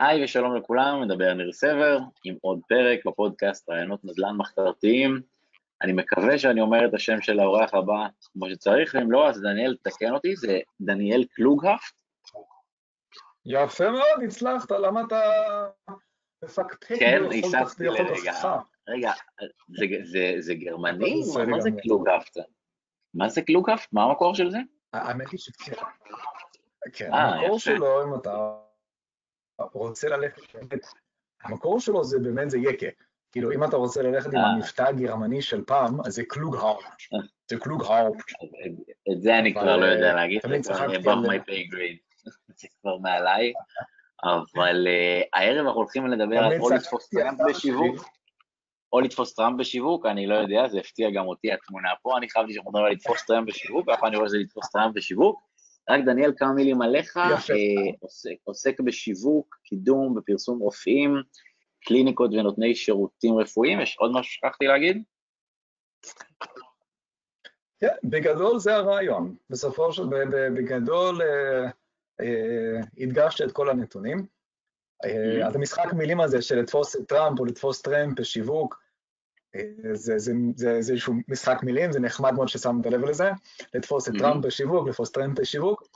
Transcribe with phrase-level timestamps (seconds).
[0.00, 5.20] היי ושלום לכולם, מדבר ניר סבר עם עוד פרק בפודקאסט רעיונות נדל"ן מחתרתיים.
[5.82, 9.76] אני מקווה שאני אומר את השם של האורח הבא כמו שצריך, ואם לא, אז דניאל,
[9.82, 11.94] תקן אותי, זה דניאל קלוגהפט?
[13.46, 15.20] יפה מאוד, הצלחת, למה אתה
[16.44, 18.32] מפקפק כן, היססתי לרגע.
[18.88, 19.12] רגע,
[19.68, 21.22] זה, זה, זה גרמני?
[21.46, 22.36] מה זה קלוגהפט?
[23.14, 23.92] מה זה קלוגהפט?
[23.92, 24.58] מה המקור של זה?
[24.92, 25.72] האמת היא שכן.
[26.92, 28.56] כן, אה, המקור שלו, אם אתה
[29.72, 30.42] רוצה ללכת,
[31.42, 32.86] המקור שלו זה באמת זה יקה.
[33.32, 34.46] כאילו, אם אתה רוצה ללכת עם אה.
[34.46, 36.86] המבטא הגרמני של פעם, אז זה קלוגהאופט.
[36.86, 37.18] אה.
[37.50, 38.32] זה קלוגהאופט.
[39.12, 42.00] את זה אני כבר לא יודע להגיד, זה כבר above my pay grade.
[42.60, 43.52] זה כבר מעליי.
[44.24, 44.86] אבל
[45.34, 48.08] הערב אנחנו הולכים לדבר על או לתפוס טראמפ בשיווק,
[48.92, 52.52] או לתפוס טראמפ בשיווק, אני לא יודע, זה הפתיע גם אותי התמונה פה, אני חשבתי
[52.52, 55.49] שאנחנו מדברים על לתפוס טראמפ בשיווק, ואף אני רואה שזה לתפוס טראמפ בשיווק.
[55.90, 57.34] רק דניאל, כמה מילים עליך, אה,
[58.00, 61.14] עוסק, עוסק בשיווק, קידום ופרסום רופאים,
[61.84, 65.02] קליניקות ונותני שירותים רפואיים, יש עוד משהו שכחתי להגיד?
[67.80, 69.36] כן, בגדול זה הרעיון.
[69.50, 70.02] בסופו של,
[70.54, 71.70] בגדול אה,
[72.20, 74.26] אה, הדגשת את כל הנתונים.
[75.04, 78.82] אה, אז המשחק מילים הזה של לתפוס טראמפ או לתפוס טראמפ בשיווק,
[79.92, 83.30] זה, זה, זה, זה איזשהו משחק מילים, זה נחמד מאוד ששמת לב לזה,
[83.74, 85.88] לתפוס את טראמפ בשיווק, לתפוס טראמפ בשיווק.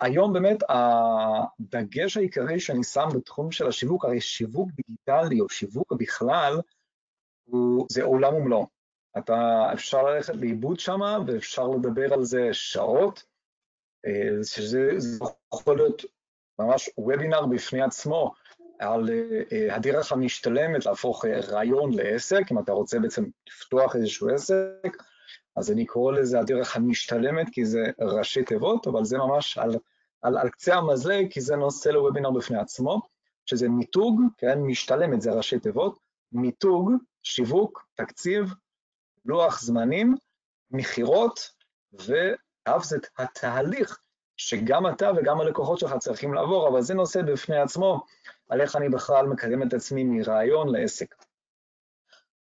[0.00, 6.60] והיום באמת הדגש העיקרי שאני שם בתחום של השיווק, הרי שיווק דיגיטלי או שיווק בכלל,
[7.44, 8.66] הוא, זה עולם ומלואו.
[9.18, 13.24] אתה, אפשר ללכת לאיבוד שם ואפשר לדבר על זה שעות,
[14.06, 14.90] אה, שזה
[15.54, 16.02] יכול להיות
[16.58, 18.34] ממש וובינר בפני עצמו
[18.78, 19.10] על
[19.52, 24.96] אה, הדרך המשתלמת להפוך רעיון לעסק, אם אתה רוצה בעצם לפתוח איזשהו עסק,
[25.56, 29.76] אז אני קורא לזה הדרך המשתלמת, כי זה ראשי תיבות, אבל זה ממש על,
[30.22, 33.02] על, על קצה המזלג, כי זה נושא לוובינר בפני עצמו,
[33.46, 35.98] שזה מיתוג, כן, משתלמת זה ראשי תיבות,
[36.32, 36.90] מיתוג,
[37.22, 38.54] שיווק, תקציב,
[39.24, 40.14] לוח זמנים,
[40.70, 41.50] מכירות,
[41.92, 43.98] ואף זה התהליך
[44.36, 48.04] שגם אתה וגם הלקוחות שלך צריכים לעבור, אבל זה נושא בפני עצמו,
[48.48, 51.14] על איך אני בכלל מקדם את עצמי מרעיון לעסק.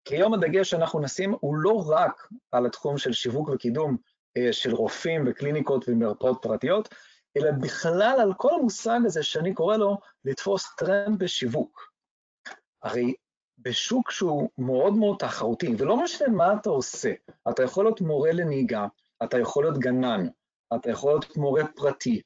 [0.05, 3.97] כי היום הדגש שאנחנו נשים הוא לא רק על התחום של שיווק וקידום
[4.37, 6.89] אה, של רופאים וקליניקות ומרפאות פרטיות,
[7.37, 11.93] אלא בכלל על כל המושג הזה שאני קורא לו לתפוס טרמפ בשיווק.
[12.83, 13.15] הרי
[13.59, 17.13] בשוק שהוא מאוד מאוד תחרותי, ולא משנה מה אתה עושה,
[17.51, 18.87] אתה יכול להיות מורה לנהיגה,
[19.23, 20.27] אתה יכול להיות גנן,
[20.77, 22.21] אתה יכול להיות מורה פרטי.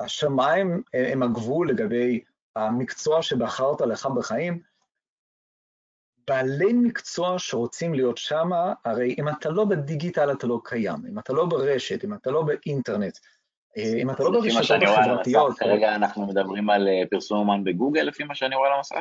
[0.00, 2.20] השמיים הם הגבול לגבי
[2.56, 4.62] המקצוע שבחרת לך בחיים.
[6.28, 8.50] בעלי מקצוע שרוצים להיות שם,
[8.84, 12.42] הרי אם אתה לא בדיגיטל אתה לא קיים, אם אתה לא ברשת, אם אתה לא
[12.42, 13.18] באינטרנט,
[13.76, 15.58] אה, אם אתה לא ברשתות החברתיות...
[15.58, 19.00] כרגע אנחנו מדברים על אה, פרסום אומן בגוגל, לפי מה שאני רואה על המסך?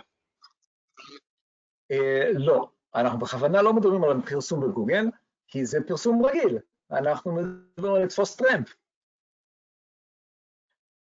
[1.92, 5.06] אה, לא, אנחנו בכוונה לא מדברים על פרסום בגוגל,
[5.48, 6.58] כי זה פרסום רגיל.
[6.92, 8.74] אנחנו מדברים על לתפוס טרמפ.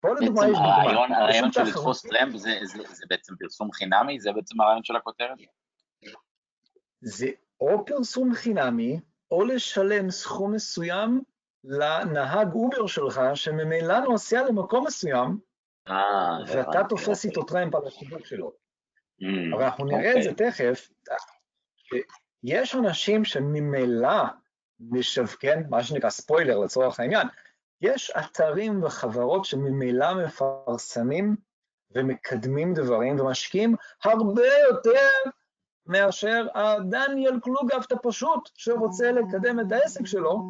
[0.03, 4.19] בעצם הרעיון, של לתפוס טרמפ זה, זה, זה בעצם פרסום חינמי?
[4.19, 5.37] זה בעצם הרעיון של הכותרת?
[7.01, 7.27] זה
[7.61, 8.99] או פרסום חינמי,
[9.31, 11.21] או לשלם סכום מסוים
[11.63, 15.37] לנהג אובר שלך, שממילא נוסע למקום מסוים,
[15.87, 18.51] אה, ואתה תופס איתו טרמפ על השיווק שלו.
[19.21, 20.51] Mm, אבל אנחנו נראה את זה אוקיי.
[20.51, 20.89] תכף.
[22.43, 24.23] יש אנשים שממילא
[24.89, 27.27] משווקים, מה שנקרא ספוילר לצורך העניין,
[27.81, 31.35] יש אתרים וחברות שממילא מפרסמים
[31.95, 35.29] ומקדמים דברים ומשקיעים הרבה יותר
[35.85, 40.41] מאשר הדניאל קלוגהפט הפשוט שרוצה לקדם את העסק שלו.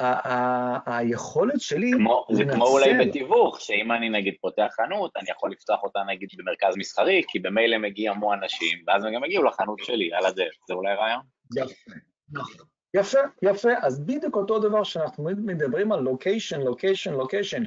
[0.00, 1.90] והיכולת שלי...
[1.92, 6.28] כמו, זה כמו אולי בתיווך, שאם אני נגיד פותח חנות, אני יכול לפתוח אותה נגיד
[6.38, 10.54] במרכז מסחרי, כי במילא מגיע המון אנשים, ואז הם גם יגיעו לחנות שלי, על הדרך.
[10.68, 11.20] זה אולי רעיון?
[11.56, 11.90] יפה,
[12.32, 12.66] נכון.
[12.94, 13.70] יפה, יפה.
[13.82, 17.62] אז בדיוק אותו דבר שאנחנו מדברים על לוקיישן, לוקיישן, לוקיישן.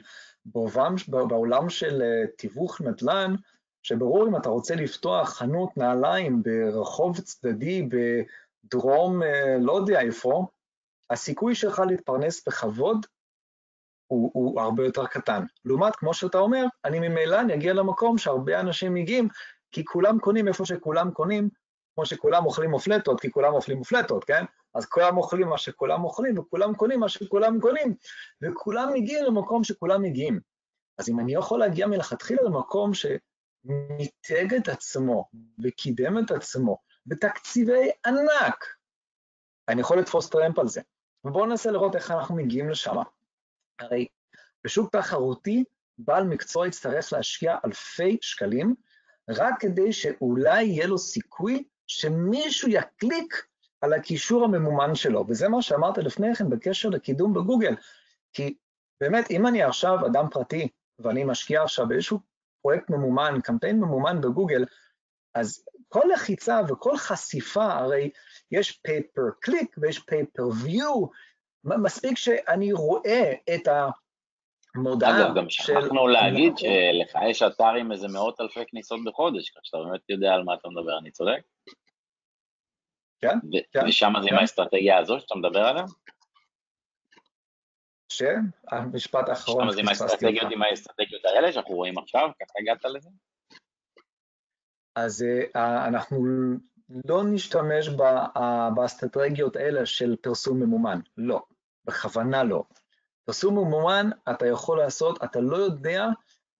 [1.08, 3.36] בעולם של אה, תיווך נדל"ן,
[3.84, 10.48] שברור אם אתה רוצה לפתוח חנות נעליים ברחוב צדדי בדרום, אה, לא יודע איפה,
[11.10, 13.06] הסיכוי שלך להתפרנס בכבוד
[14.08, 15.44] הוא, הוא הרבה יותר קטן.
[15.66, 19.28] לעומת, כמו שאתה אומר, אני ממילא אני אגיע למקום שהרבה אנשים מגיעים,
[19.72, 21.50] כי כולם קונים איפה שכולם קונים,
[21.96, 24.46] כמו שכולם אוכלים מופלטות, כי כולם אוכלים מופלטות, כן?
[24.74, 27.96] אז כולם אוכלים מה שכולם אוכלים, וכולם קונים מה שכולם קונים,
[28.42, 30.40] וכולם מגיעים למקום שכולם מגיעים.
[30.98, 35.30] אז אם אני יכול להגיע מלכתחילה למקום שמיתג את עצמו
[35.64, 38.66] וקידם את עצמו בתקציבי ענק,
[39.68, 40.82] אני יכול לתפוס טרמפ על זה.
[41.26, 42.96] ובואו ננסה לראות איך אנחנו מגיעים לשם.
[43.80, 44.08] הרי
[44.64, 45.64] בשוק תחרותי,
[45.98, 48.76] בעל מקצוע יצטרך להשקיע אלפי שקלים,
[49.30, 53.46] רק כדי שאולי יהיה לו סיכוי שמישהו יקליק
[53.82, 57.76] על הקישור הממומן שלו, וזה מה שאמרת לפני כן בקשר לקידום בגוגל,
[58.34, 58.56] כי
[59.02, 60.68] באמת, אם אני עכשיו אדם פרטי,
[61.00, 62.20] ואני משקיע עכשיו באיזשהו
[62.62, 64.66] פרויקט ממומן, קמפיין ממומן בגוגל,
[65.36, 68.10] אז כל לחיצה וכל חשיפה, הרי
[68.52, 71.08] יש pay per click ויש pay per view,
[71.64, 74.05] מספיק שאני רואה את המודעה
[74.76, 75.06] של...
[75.06, 79.78] אגב, גם שכחנו להגיד שלך יש אתר עם איזה מאות אלפי כניסות בחודש, כך שאתה
[79.78, 81.42] באמת יודע על מה אתה מדבר, אני צודק?
[83.22, 83.38] כן,
[83.72, 83.86] כן.
[83.88, 84.36] ושם זה עם כן.
[84.36, 85.84] האסטרטגיה הזו שאתה מדבר עליה?
[88.10, 89.66] שהמשפט האחרון...
[89.66, 93.10] שם זה עם האסטרטגיות, עם האסטרטגיות האלה שאנחנו רואים עכשיו, ככה הגעת לזה?
[94.96, 95.26] אז
[95.56, 96.26] אה, אנחנו
[97.06, 97.90] לא נשתמש
[98.76, 101.44] באסטרטגיות האלה של פרסום ממומן, לא,
[101.86, 102.64] בכוונה לא.
[103.26, 106.06] פרסום ממומן אתה יכול לעשות, אתה לא יודע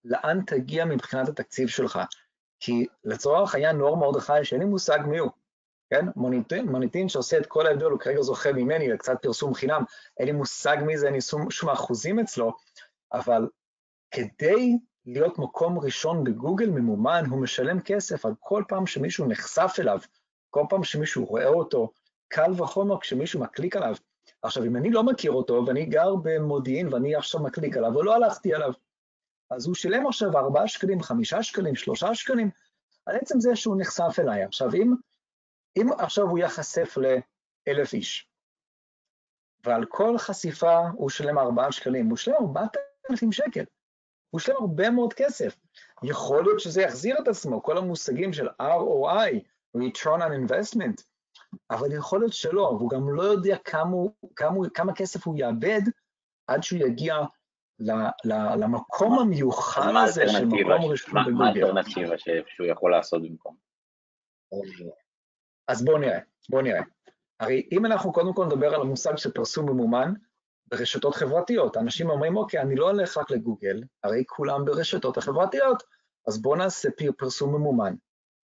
[0.04, 2.00] לאן תגיע מבחינת התקציב שלך.
[2.60, 5.32] כי לצורך העניין נור מרדכי, שאין לי מושג מי הוא,
[5.90, 6.06] כן?
[6.16, 9.84] מוניטין, מוניטין שעושה את כל ההבדל, הוא כרגע זוכה ממני לקצת פרסום חינם,
[10.20, 12.54] אין לי מושג מי זה, אין לי שום, שום אחוזים אצלו,
[13.14, 13.48] אבל
[14.12, 20.00] כדי להיות מקום ראשון בגוגל ממומן, הוא משלם כסף על כל פעם שמישהו נחשף אליו,
[20.50, 21.92] כל פעם שמישהו רואה אותו,
[22.28, 23.96] קל וחומר כשמישהו מקליק עליו.
[24.46, 28.54] עכשיו, אם אני לא מכיר אותו ואני גר במודיעין ואני עכשיו מקליק עליו, ולא הלכתי
[28.54, 28.72] עליו,
[29.52, 32.50] אז הוא שילם עכשיו 4 שקלים, 5 שקלים, 3 שקלים,
[33.06, 34.44] על עצם זה שהוא נחשף אליי.
[34.44, 34.94] עכשיו, אם
[35.78, 38.30] אם עכשיו הוא ייחשף לאלף איש,
[39.64, 42.78] ועל כל חשיפה הוא שלם ארבעה שקלים, הוא ארבעת
[43.12, 43.64] אלפים שקל,
[44.30, 45.58] הוא שלם הרבה מאוד כסף.
[46.04, 49.32] יכול להיות שזה יחזיר את עצמו, כל המושגים של ROI,
[49.78, 51.04] return on investment,
[51.72, 53.98] אבל יכול להיות שלא, והוא גם לא יודע כמה,
[54.36, 55.82] כמה, כמה כסף הוא יאבד
[56.48, 57.16] עד שהוא יגיע
[57.80, 57.92] ל,
[58.26, 58.34] ל,
[58.64, 61.38] למקום המיוחד הזה של מקום ראשון בגוגל.
[61.38, 62.16] מה האלטרנטיבה
[62.48, 63.56] שהוא יכול לעשות במקום?
[65.68, 66.20] אז בואו נראה,
[66.50, 66.82] בואו נראה.
[67.40, 70.14] הרי אם אנחנו קודם כל נדבר על המושג של פרסום ממומן
[70.68, 75.84] ברשתות חברתיות, אנשים אומרים, אוקיי, אני לא הולך רק לגוגל, הרי כולם ברשתות החברתיות,
[76.28, 77.96] אז בואו נעשה פרסום ממומן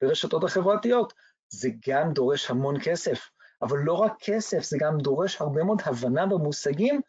[0.03, 1.13] ברשתות החברתיות.
[1.51, 3.29] זה גם דורש המון כסף,
[3.63, 7.01] אבל לא רק כסף, זה גם דורש הרבה מאוד הבנה במושגים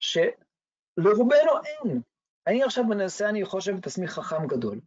[0.00, 2.00] שלרובנו אין.
[2.46, 4.80] אני עכשיו מנסה, אני חושב את עצמי חכם גדול,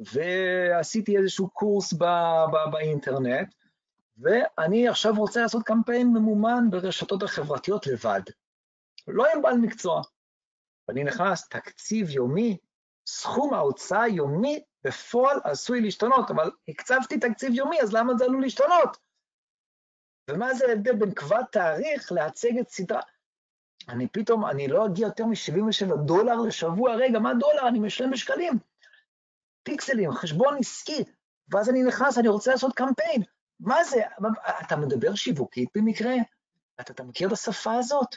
[0.00, 1.92] ועשיתי איזשהו קורס
[2.72, 3.54] באינטרנט,
[4.16, 8.20] ואני עכשיו רוצה לעשות קמפיין ממומן ברשתות החברתיות לבד.
[9.08, 10.02] לא עם בעל מקצוע.
[10.88, 12.58] ואני נכנס, תקציב יומי,
[13.06, 18.96] סכום ההוצאה היומי בפועל עשוי להשתנות, אבל הקצבתי תקציב יומי, אז למה זה עלול להשתנות?
[20.30, 23.00] ומה זה ההבדל בין קבע תאריך להצגת סדרה?
[23.88, 27.68] אני פתאום, אני לא אגיע יותר מ-77 דולר לשבוע, רגע, מה דולר?
[27.68, 28.58] אני משלם בשקלים.
[29.62, 31.04] פיקסלים, חשבון עסקי,
[31.48, 33.22] ואז אני נכנס, אני רוצה לעשות קמפיין.
[33.60, 34.02] מה זה?
[34.66, 36.14] אתה מדבר שיווקית במקרה?
[36.80, 38.16] אתה, אתה מכיר את השפה הזאת?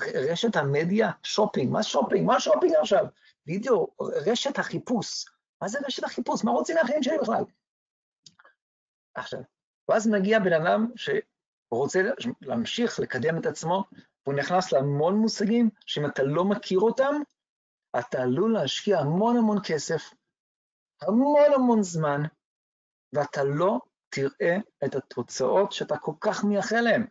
[0.00, 2.26] רשת המדיה, שופינג, מה שופינג?
[2.26, 3.06] מה שופינג עכשיו?
[3.46, 5.24] וידאו, רשת החיפוש.
[5.64, 6.44] מה זה רשת החיפוש?
[6.44, 7.44] מה רוצים מהחיים שלי בכלל?
[9.14, 9.40] עכשיו,
[9.88, 12.00] ואז מגיע בן אדם שרוצה
[12.40, 13.84] להמשיך לקדם את עצמו,
[14.26, 17.14] והוא נכנס להמון מושגים שאם אתה לא מכיר אותם,
[17.98, 20.02] אתה עלול להשקיע המון המון כסף,
[21.02, 22.22] המון המון זמן,
[23.12, 23.78] ואתה לא
[24.08, 27.06] תראה את התוצאות שאתה כל כך מייחל להן.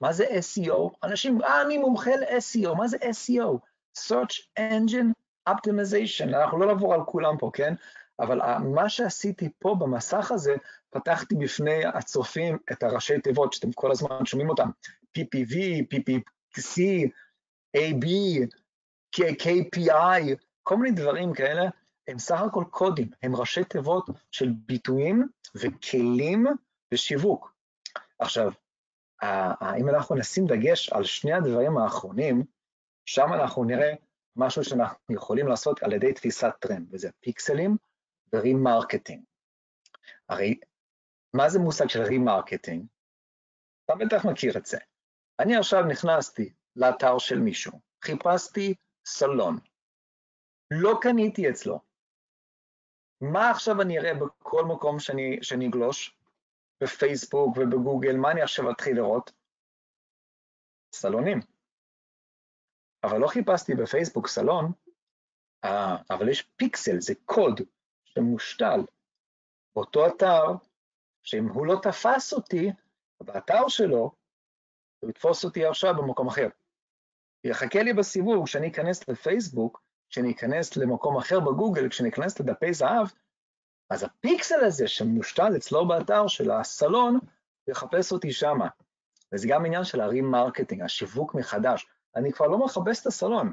[0.00, 0.90] מה זה SEO?
[1.02, 3.58] אנשים, אה, אני מומחה ל-SEO, מה זה SEO?
[3.98, 7.74] Search Engine Optimization, אנחנו לא נעבור על כולם פה, כן?
[8.20, 10.54] אבל מה שעשיתי פה במסך הזה,
[10.90, 14.68] פתחתי בפני הצופים את הראשי תיבות שאתם כל הזמן שומעים אותם,
[15.18, 15.54] PPV,
[15.94, 16.80] PPC,
[17.76, 18.06] AB,
[19.16, 21.62] KPI, כל מיני דברים כאלה,
[22.08, 26.46] הם סך הכל קודים, הם ראשי תיבות של ביטויים וכלים
[26.92, 27.54] בשיווק.
[28.18, 28.52] עכשיו,
[29.78, 32.44] אם אנחנו נשים דגש על שני הדברים האחרונים,
[33.06, 33.92] שם אנחנו נראה
[34.36, 37.76] משהו שאנחנו יכולים לעשות על ידי תפיסת טרמפ, וזה פיקסלים
[38.32, 39.22] ו remarketing.
[40.28, 40.58] הרי
[41.34, 42.86] מה זה מושג של remarketing?
[43.84, 44.78] אתה בטח מכיר את זה.
[45.40, 48.74] אני עכשיו נכנסתי לאתר של מישהו, חיפשתי
[49.06, 49.58] סלון,
[50.70, 51.80] לא קניתי אצלו,
[53.20, 56.18] מה עכשיו אני אראה בכל מקום שאני, שאני אגלוש?
[56.80, 59.32] בפייסבוק ובגוגל, מה אני עכשיו אתחיל לראות?
[60.94, 61.40] סלונים.
[63.04, 64.72] אבל לא חיפשתי בפייסבוק סלון,
[65.64, 67.60] אה, אבל יש פיקסל, זה קוד
[68.04, 68.80] שמושתל
[69.76, 70.44] באותו אתר,
[71.22, 72.70] שאם הוא לא תפס אותי
[73.20, 74.12] באתר שלו,
[75.00, 76.48] הוא יתפוס אותי עכשיו במקום אחר.
[77.44, 83.06] יחכה לי בסיבוב, כשאני אכנס לפייסבוק, כשאני אכנס למקום אחר בגוגל, כשאני אכנס לדפי זהב,
[83.90, 87.18] אז הפיקסל הזה שמושתל אצלו באתר של הסלון,
[87.68, 88.68] יחפש אותי שמה.
[89.32, 91.86] וזה גם עניין של ה remarketing, השיווק מחדש.
[92.16, 93.50] אני כבר לא מחפש את הסלון,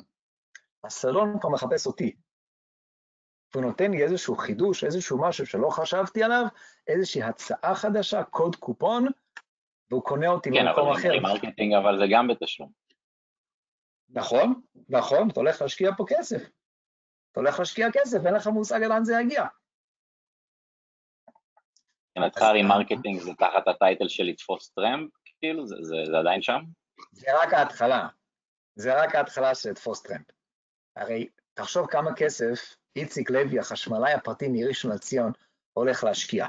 [0.84, 2.16] הסלון כבר מחפש אותי.
[3.54, 6.44] והוא נותן לי איזשהו חידוש, איזשהו משהו שלא חשבתי עליו,
[6.88, 9.08] איזושהי הצעה חדשה, קוד קופון,
[9.90, 11.02] והוא קונה אותי כן, במקום אחר.
[11.02, 12.72] כן, אבל remarketing, אבל זה גם בתשלום.
[14.10, 16.50] נכון, נכון, אתה הולך להשקיע פה כסף.
[17.32, 19.46] אתה הולך להשקיע כסף, אין לך מושג לאן זה יגיע.
[22.10, 25.68] מבחינתך remarketing זה תחת ה title של לתפוס טרמפ, כאילו?
[25.68, 26.62] זה, זה, זה עדיין שם?
[27.12, 28.08] זה רק ההתחלה.
[28.76, 30.26] זה רק ההתחלה של לתפוס טרמפ.
[30.96, 35.32] הרי תחשוב כמה כסף איציק לוי, החשמלאי הפרטי מראשון לציון,
[35.74, 36.48] הולך להשקיע.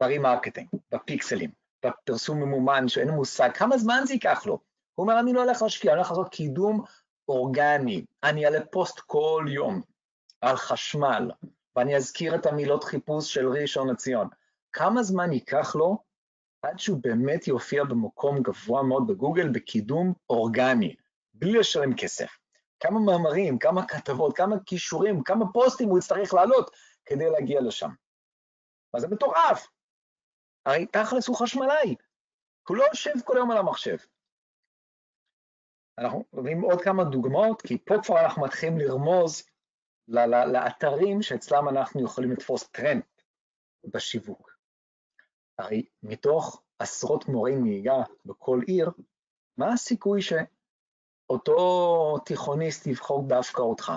[0.00, 1.50] ב remarketing, בפיקסלים,
[1.86, 4.58] בפרסום ממומן שאין מושג, כמה זמן זה ייקח לו?
[4.94, 6.84] הוא אומר, אני לא הולך להשקיע, אני הולך לעשות קידום
[7.28, 8.04] אורגני.
[8.22, 9.80] אני אעלה פוסט כל יום
[10.40, 11.30] על חשמל,
[11.76, 14.28] ואני אזכיר את המילות חיפוש של ראשון לציון.
[14.72, 15.98] כמה זמן ייקח לו
[16.62, 20.94] עד שהוא באמת יופיע במקום גבוה מאוד בגוגל בקידום אורגני,
[21.42, 22.38] בלי לשלם כסף?
[22.80, 26.70] כמה מאמרים, כמה כתבות, כמה קישורים, כמה פוסטים הוא יצטרך להעלות
[27.04, 27.90] כדי להגיע לשם?
[28.94, 29.68] מה זה מטורף?
[30.66, 31.94] הרי תכלס הוא חשמלאי,
[32.68, 33.96] הוא לא יושב כל היום על המחשב.
[35.98, 39.42] אנחנו רואים עוד כמה דוגמאות, כי פה כבר אנחנו מתחילים לרמוז
[40.52, 43.02] לאתרים שאצלם אנחנו יכולים לתפוס טרנד
[43.84, 44.50] בשיווק.
[45.58, 48.90] הרי מתוך עשרות מורי נהיגה בכל עיר,
[49.56, 50.22] מה הסיכוי
[51.32, 53.92] שאותו תיכוניסט יבחור דווקא אותך?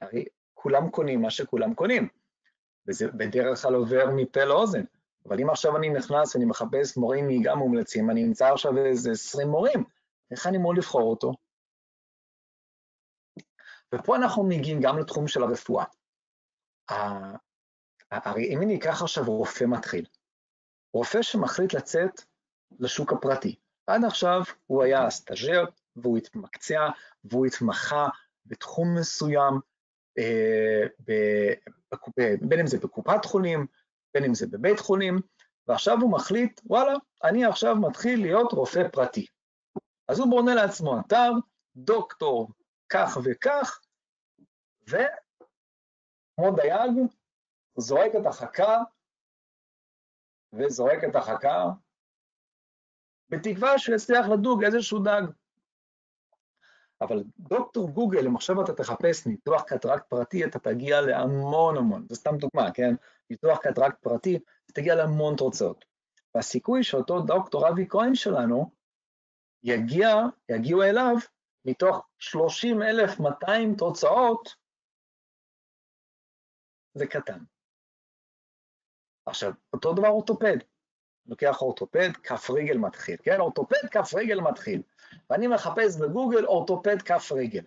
[0.00, 2.08] הרי כולם קונים מה שכולם קונים,
[2.86, 4.84] וזה בדרך כלל עובר מפה לאוזן.
[5.28, 9.48] אבל אם עכשיו אני נכנס ואני מחפש מורי נהיגה מומלצים, אני נמצא עכשיו איזה 20
[9.48, 9.84] מורים,
[10.30, 11.32] איך אני אמור לבחור אותו?
[13.94, 15.84] ופה אנחנו מגיעים גם לתחום של הרפואה.
[18.10, 20.06] הרי אם אני אקח עכשיו רופא מתחיל,
[20.94, 22.20] רופא שמחליט לצאת
[22.78, 23.56] לשוק הפרטי,
[23.86, 25.64] עד עכשיו הוא היה סטאג'ר
[25.96, 26.88] והוא התמקצע
[27.24, 28.08] והוא התמחה
[28.46, 29.60] בתחום מסוים,
[30.18, 30.86] אה,
[32.40, 33.66] בין אם זה בקופת חולים,
[34.14, 35.20] בין אם זה בבית חולים,
[35.66, 36.92] ועכשיו הוא מחליט, וואלה,
[37.24, 39.26] אני עכשיו מתחיל להיות רופא פרטי.
[40.08, 41.30] אז הוא בונה לעצמו אתר,
[41.76, 42.48] דוקטור
[42.88, 43.80] כך וכך,
[44.82, 46.92] וכמו דייג,
[47.76, 48.78] זורק את החכה
[50.52, 51.64] וזורק את החכה,
[53.28, 55.22] בתקווה שהוא יצליח לדוג איזשהו דג.
[57.00, 62.14] אבל דוקטור גוגל, אם עכשיו אתה תחפש ניתוח קטרקט פרטי, אתה תגיע להמון המון, זו
[62.14, 62.94] סתם דוגמה, כן?
[63.30, 64.38] ניתוח קטרקט פרטי,
[64.74, 65.84] תגיע להמון תוצאות.
[66.34, 68.70] והסיכוי שאותו דוקטור אבי כהן שלנו,
[69.62, 70.08] יגיע,
[70.48, 71.16] יגיעו אליו
[71.64, 74.56] מתוך 30,200 תוצאות,
[76.94, 77.38] זה קטן.
[79.26, 80.56] עכשיו, אותו דבר אורתופד.
[81.26, 83.40] לוקח אורתופד, כף רגל מתחיל, כן?
[83.40, 84.82] אורתופד, כף רגל מתחיל.
[85.30, 87.64] ואני מחפש בגוגל אורתופד, כף רגל.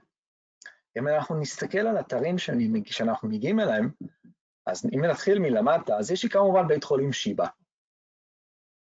[0.97, 3.91] אם אנחנו נסתכל על אתרים שאני, שאנחנו מגיעים אליהם,
[4.65, 7.47] אז אם נתחיל מלמטה, אז יש לי כמובן בית חולים שיבא.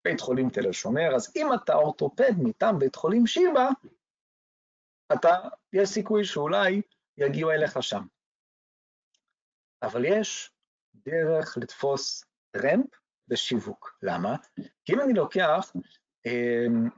[0.04, 3.68] בית חולים תל השומר, אז אם אתה אורתופד מטעם בית חולים שיבא,
[5.12, 5.28] אתה,
[5.72, 6.82] יש סיכוי שאולי
[7.18, 8.02] יגיעו אליך שם.
[9.82, 10.52] אבל יש
[10.94, 12.86] דרך לתפוס טרמפ
[13.28, 13.98] בשיווק.
[14.02, 14.36] למה?
[14.84, 15.72] כי אם אני לוקח,
[16.26, 16.88] אמ,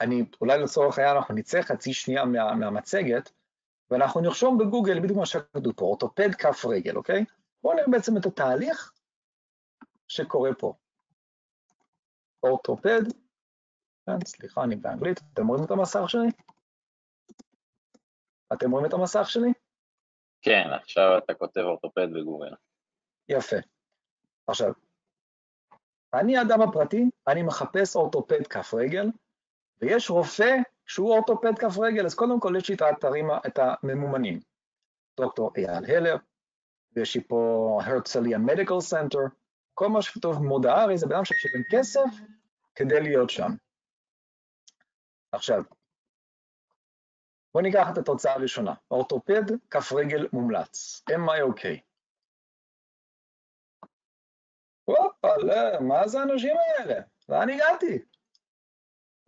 [0.00, 3.30] אני, אולי לצורך העניין אנחנו נצא חצי שנייה מה, מהמצגת,
[3.90, 7.24] ואנחנו נרשום בגוגל בדיוק מה שכתוב פה, אורתופד כף רגל, אוקיי?
[7.62, 8.92] בואו נראה בעצם את התהליך
[10.08, 10.74] שקורה פה.
[12.42, 13.00] אורתופד,
[14.06, 16.28] כן, סליחה, אני באנגלית, אתם רואים את המסך שלי?
[18.52, 19.52] אתם רואים את המסך שלי?
[20.42, 22.54] כן, עכשיו אתה כותב אורתופד בגוגל.
[23.28, 23.56] יפה.
[24.46, 24.72] עכשיו,
[26.14, 29.06] אני אדם הפרטי, אני מחפש אורתופד כף רגל,
[29.80, 30.56] ויש רופא
[30.86, 34.40] שהוא אורתופד כף רגל, אז קודם כל יש לי את האתרים, את הממומנים.
[35.20, 36.16] דוקטור אייל הלר,
[36.92, 39.18] ויש לי פה הרצליה מדיקל סנטר,
[39.74, 42.10] כל מה שכתוב מודעה, הרי זה בן אדם ששילם כסף
[42.74, 43.50] כדי להיות שם.
[45.32, 45.62] עכשיו,
[47.54, 51.80] בואו ניקח את התוצאה הראשונה, אורתופד, כף רגל מומלץ, MIOK.
[54.88, 57.00] וואלה, מה זה האנשים האלה?
[57.28, 57.98] לאן הגעתי?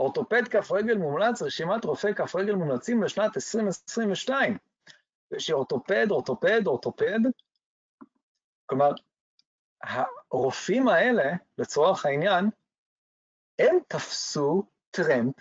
[0.00, 4.58] אורתופד כף רגל מומלץ, רשימת רופאי כף רגל מומלצים לשנת 2022.
[5.32, 7.18] יש אורתופד, אורתופד, אורתופד.
[8.66, 8.90] כלומר,
[10.30, 12.50] הרופאים האלה, לצורך העניין,
[13.58, 15.34] הם תפסו טרמפ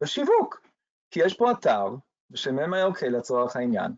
[0.00, 0.66] בשיווק.
[1.10, 1.86] כי יש פה אתר
[2.34, 3.92] ש-MIOK לצורך העניין,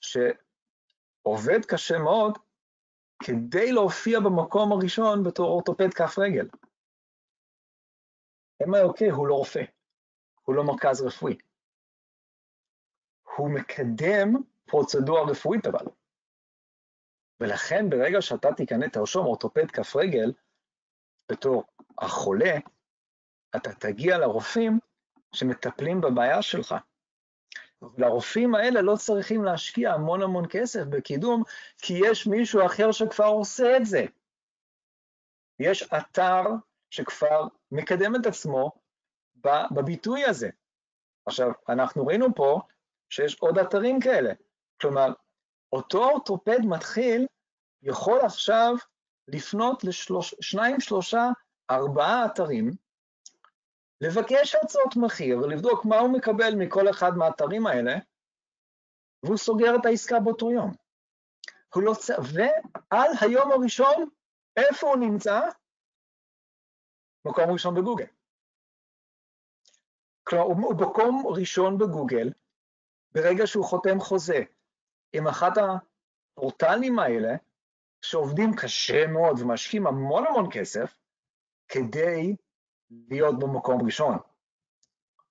[0.00, 2.38] שעובד קשה מאוד
[3.22, 6.48] כדי להופיע במקום הראשון בתור אורתופד כף רגל.
[8.62, 9.62] MIOK הוא לא רופא,
[10.42, 11.36] הוא לא מרכז רפואי.
[13.36, 14.32] הוא מקדם
[14.64, 15.86] פרוצדורה רפואית אבל.
[17.40, 20.32] ולכן ברגע שאתה תיכנס, תרשום אורתופד כף רגל
[21.32, 21.64] בתור
[21.98, 22.58] החולה,
[23.56, 24.78] אתה תגיע לרופאים
[25.32, 26.74] שמטפלים בבעיה שלך.
[27.98, 31.42] לרופאים האלה לא צריכים להשקיע המון המון כסף בקידום,
[31.78, 34.04] כי יש מישהו אחר שכבר עושה את זה.
[35.58, 36.42] יש אתר
[36.90, 38.72] שכבר מקדם את עצמו
[39.70, 40.48] בביטוי הזה.
[41.26, 42.60] עכשיו, אנחנו ראינו פה
[43.10, 44.32] שיש עוד אתרים כאלה.
[44.80, 45.12] כלומר,
[45.72, 47.26] אותו אורתופד מתחיל
[47.82, 48.74] יכול עכשיו
[49.28, 51.28] לפנות לשניים, שלושה,
[51.70, 52.70] ארבעה אתרים,
[54.00, 57.96] לבקש הצעות מחיר, לבדוק מה הוא מקבל מכל אחד מהאתרים האלה,
[59.22, 60.72] והוא סוגר את העסקה באותו יום.
[61.74, 62.10] הוא לא צ...
[62.10, 64.08] ועל היום הראשון,
[64.56, 65.40] איפה הוא נמצא?
[67.26, 68.06] מקום ראשון בגוגל.
[70.24, 72.32] כלומר, הוא מקום ראשון בגוגל,
[73.12, 74.42] ברגע שהוא חותם חוזה
[75.12, 77.34] עם אחת הפורטלים האלה,
[78.02, 80.94] שעובדים קשה מאוד ומשקיעים המון המון כסף,
[81.68, 82.36] כדי
[82.90, 84.18] להיות במקום ראשון.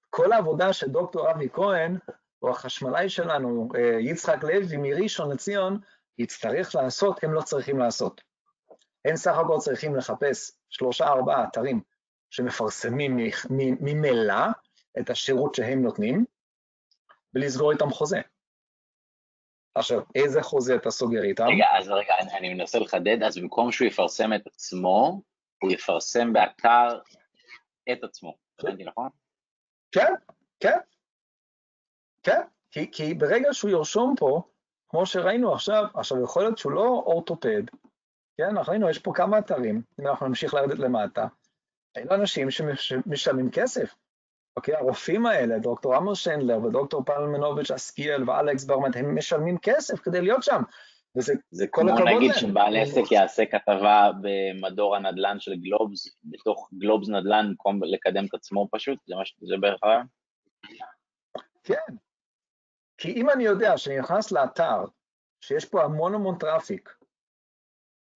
[0.09, 1.97] כל העבודה של דוקטור אבי כהן,
[2.41, 5.79] או החשמלאי שלנו, אה, יצחק לוי מראשון לציון,
[6.17, 8.21] יצטרך לעשות, הם לא צריכים לעשות.
[9.05, 11.81] הם סך הכל צריכים לחפש שלושה ארבעה אתרים
[12.29, 13.17] שמפרסמים
[13.79, 14.45] ממילא
[14.99, 16.25] את השירות שהם נותנים,
[17.33, 18.21] ולסגור איתם חוזה.
[19.75, 21.43] עכשיו, איזה חוזה אתה סוגר איתם?
[21.47, 25.21] רגע, אז רגע, אני מנסה לחדד, אז במקום שהוא יפרסם את עצמו,
[25.61, 26.99] הוא יפרסם באתר
[27.91, 29.09] את עצמו, הבנתי נכון?
[29.91, 30.13] כן,
[30.59, 30.77] כן,
[32.23, 32.41] כן,
[32.71, 34.41] כי, כי ברגע שהוא ירשום פה,
[34.89, 37.63] כמו שראינו עכשיו, עכשיו יכול להיות שהוא לא אורתופד,
[38.37, 41.27] כן, אנחנו ראינו, יש פה כמה אתרים, אם אנחנו נמשיך לרדת למטה,
[41.97, 43.95] אלו אנשים שמשלמים כסף.
[44.57, 50.21] אוקיי, הרופאים האלה, דוקטור עמוס שנדלר ודוקטור פלמנוביץ' אסקיאל ואלכס ברמנט, הם משלמים כסף כדי
[50.21, 50.61] להיות שם.
[51.17, 52.07] וזה זה כל הכבוד להם.
[52.07, 58.25] כמו נגיד שבעל עסק יעשה כתבה במדור הנדל"ן של גלובס, בתוך גלובס נדל"ן, במקום לקדם
[58.25, 60.05] את עצמו פשוט, זה, מה שזה בערך הרעיון?
[61.63, 61.95] כן.
[62.97, 64.83] כי אם אני יודע שאני נכנס לאתר,
[65.41, 66.95] שיש פה המון המון traffic,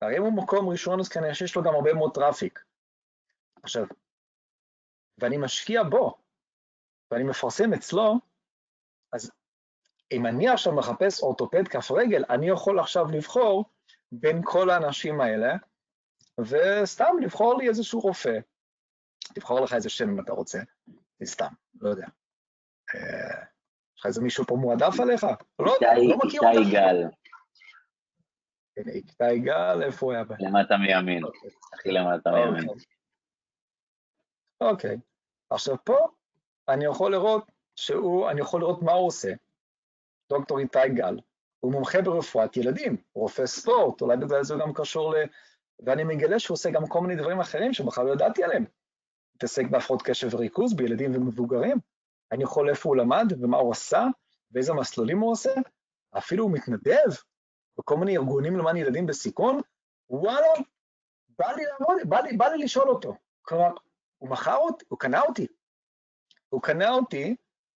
[0.02, 2.64] הרי אם הוא מקום ראשון, אז כנראה שיש לו גם הרבה מאוד traffic.
[3.64, 3.86] עכשיו,
[5.18, 6.18] ואני משקיע בו,
[7.12, 8.16] ואני מפרסם אצלו,
[9.14, 9.32] אז
[10.12, 13.66] אם אני עכשיו מחפש אורתופד כף רגל, אני יכול עכשיו לבחור
[14.12, 15.56] בין כל האנשים האלה,
[16.40, 18.40] וסתם לבחור לי איזשהו רופא.
[19.34, 20.60] תבחור לך איזה שם אם אתה רוצה,
[21.20, 22.08] זה סתם, לא יודע.
[22.96, 23.44] אה,
[23.96, 25.26] יש לך איזה מישהו פה מועדף עליך?
[25.60, 26.58] לא יודע, לא מכיר אותך.
[26.58, 27.04] איתי גל.
[28.88, 30.24] איתי גל, איפה הוא היה?
[30.40, 31.24] למטה מימין,
[31.74, 32.70] הכי למטה מימין.
[34.62, 34.98] אוקיי.
[35.50, 35.98] עכשיו פה
[36.70, 39.34] אני יכול לראות שהוא, אני יכול לראות מה הוא עושה.
[40.30, 41.20] דוקטור איתי גל,
[41.60, 45.16] הוא מומחה ברפואת ילדים, רופא ספורט, אולי בגלל זה הוא גם קשור ל...
[45.86, 48.66] ואני מגלה שהוא עושה גם כל מיני דברים אחרים שבכלל לא ידעתי עליהם.
[49.36, 51.78] מתעסק בהפרעות קשב וריכוז בילדים ומבוגרים.
[52.32, 54.06] אני יכול איפה הוא למד ומה הוא עשה,
[54.52, 55.52] ואיזה מסלולים הוא עושה.
[56.18, 57.10] אפילו הוא מתנדב
[57.80, 59.62] בכל מיני ארגונים למען ילדים בסיכון.
[60.10, 60.48] וואלה,
[61.38, 63.16] בא לי לעמוד, בא לי, בא לי לשאול אותו.
[63.42, 63.70] כלומר,
[64.18, 65.48] הוא מכר אותי, הוא קנה אותי.
[66.50, 67.36] הוא קנה אותי,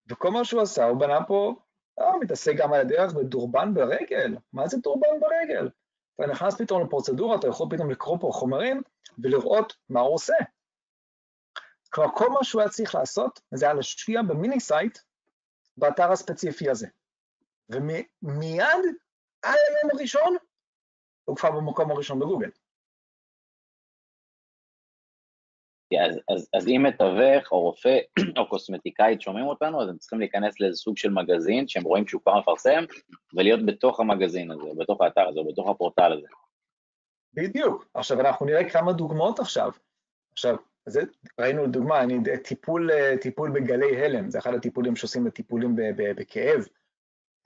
[0.09, 1.55] וכל מה שהוא עשה, הוא בנה פה
[1.99, 4.37] אה, מתעסק גם על הדרך בדורבן ברגל.
[4.53, 5.69] מה זה דורבן ברגל?
[6.15, 8.81] אתה נכנס פתאום לפרוצדורה, אתה יכול פתאום לקרוא פה חומרים
[9.23, 10.33] ולראות מה הוא עושה.
[11.89, 14.97] כלומר, כל מה שהוא היה צריך לעשות, זה היה להשקיע ב mini site
[15.77, 16.87] באתר הספציפי הזה.
[17.69, 18.85] ומיד,
[19.43, 20.35] על היום הראשון,
[21.25, 22.49] הוא כבר במקום הראשון בגוגל.
[26.01, 27.99] אז, אז, אז אם מתווך או רופא
[28.37, 32.21] או קוסמטיקאית שומעים אותנו, אז הם צריכים להיכנס לאיזה סוג של מגזין שהם רואים שהוא
[32.21, 32.83] כבר מפרסם,
[33.33, 36.27] ולהיות בתוך המגזין הזה, או בתוך האתר הזה, או בתוך הפורטל הזה.
[37.33, 37.87] בדיוק.
[37.93, 39.71] עכשיו, אנחנו נראה כמה דוגמאות עכשיו.
[40.33, 41.01] עכשיו, זה,
[41.39, 42.89] ראינו דוגמה, אני, טיפול,
[43.21, 46.65] טיפול בגלי הלם, זה אחד הטיפולים שעושים לטיפולים בכאב.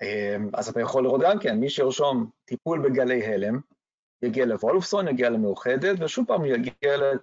[0.01, 3.59] אמ, אז אתה יכול לראות גם כן, מי שירשום טיפול בגלי הלם,
[4.21, 7.17] יגיע לוולפסון, יגיע למאוחדת, ושוב פעם יגיע ל...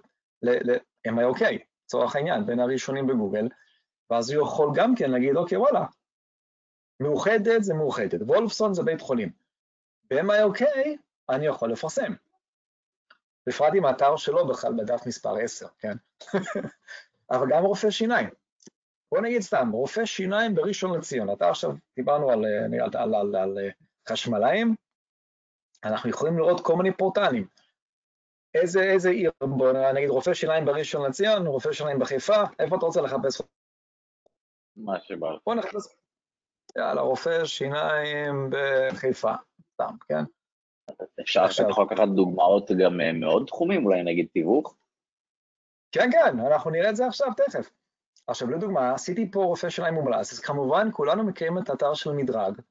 [1.07, 1.43] MIOK,
[1.85, 3.47] לצורך העניין, בין הראשונים בגוגל,
[4.09, 5.85] ואז הוא יכול גם כן להגיד, אוקיי, וואלה,
[6.99, 9.31] מאוחדת זה מאוחדת, וולפסון זה בית חולים.
[10.09, 10.63] ב-MIOK
[11.29, 12.13] אני יכול לפרסם.
[13.47, 15.93] בפרט עם האתר שלו בכלל בדף מספר 10, כן?
[17.31, 18.29] אבל גם רופא שיניים.
[19.15, 23.57] בוא נגיד סתם, רופא שיניים בראשון לציון, אתה עכשיו, דיברנו על, על, על, על, על
[24.09, 24.75] חשמלאים,
[25.83, 27.47] אנחנו יכולים לראות כל מיני פורטלים.
[28.53, 33.01] איזה, איזה עיר, בוא נגיד רופא שיניים בראשון לציון, רופא שיניים בחיפה, איפה אתה רוצה
[33.01, 33.41] לחפש?
[34.75, 35.27] מה שבא.
[35.45, 35.95] בוא נחפש,
[36.77, 39.33] יאללה, רופא שיניים בחיפה,
[39.73, 40.23] סתם, כן?
[41.21, 44.75] אפשר עכשיו לקחת דוגמאות גם אה, מעוד תחומים, אולי נגיד תיווך?
[45.91, 47.71] כן, כן, אנחנו נראה את זה עכשיו, תכף.
[48.27, 52.61] עכשיו, לדוגמה, עשיתי פה רופא שיניים מומלץ, אז כמובן כולנו מכירים את האתר של מדרג,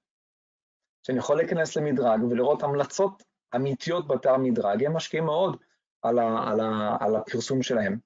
[1.07, 3.23] שאני יכול להיכנס למדרג ולראות המלצות
[3.57, 5.57] אמיתיות באתר מדרג, הם משקיעים מאוד
[6.03, 7.99] על, ה, על, ה, על הפרסום שלהם.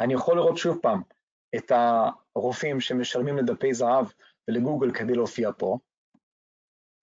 [0.00, 1.02] אני יכול לראות שוב פעם
[1.56, 1.72] את
[2.36, 4.06] הרופאים שמשלמים לדפי זהב
[4.48, 5.78] ולגוגל כדי להופיע פה,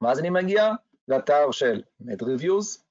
[0.04, 0.72] ואז אני מגיע
[1.08, 2.84] לאתר של MedReviews,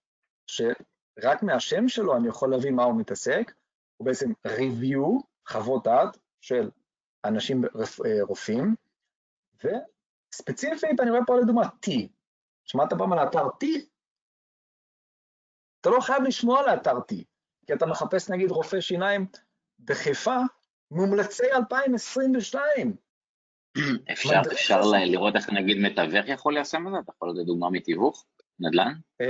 [0.47, 3.53] שרק מהשם שלו אני יכול להבין מה הוא מתעסק,
[3.97, 6.71] הוא בעצם review, חוות דעת של
[7.25, 7.71] אנשים אה,
[8.23, 8.75] רופאים,
[9.65, 11.91] וספציפית אני רואה פה לדוגמה T.
[12.65, 13.67] שמעת פעם על האתר T?
[15.81, 17.15] אתה לא חייב לשמוע על האתר T,
[17.67, 19.27] כי אתה מחפש נגיד רופא שיניים
[19.85, 20.37] בחיפה,
[20.91, 22.97] מומלצי 2022.
[24.13, 26.99] אפשר, אפשר לראות איך נגיד מתווך יכול ליישם את זה?
[26.99, 28.27] אתה יכול לתת דוגמה מתיווך?
[28.61, 28.93] נדל"ן?
[29.21, 29.27] אה,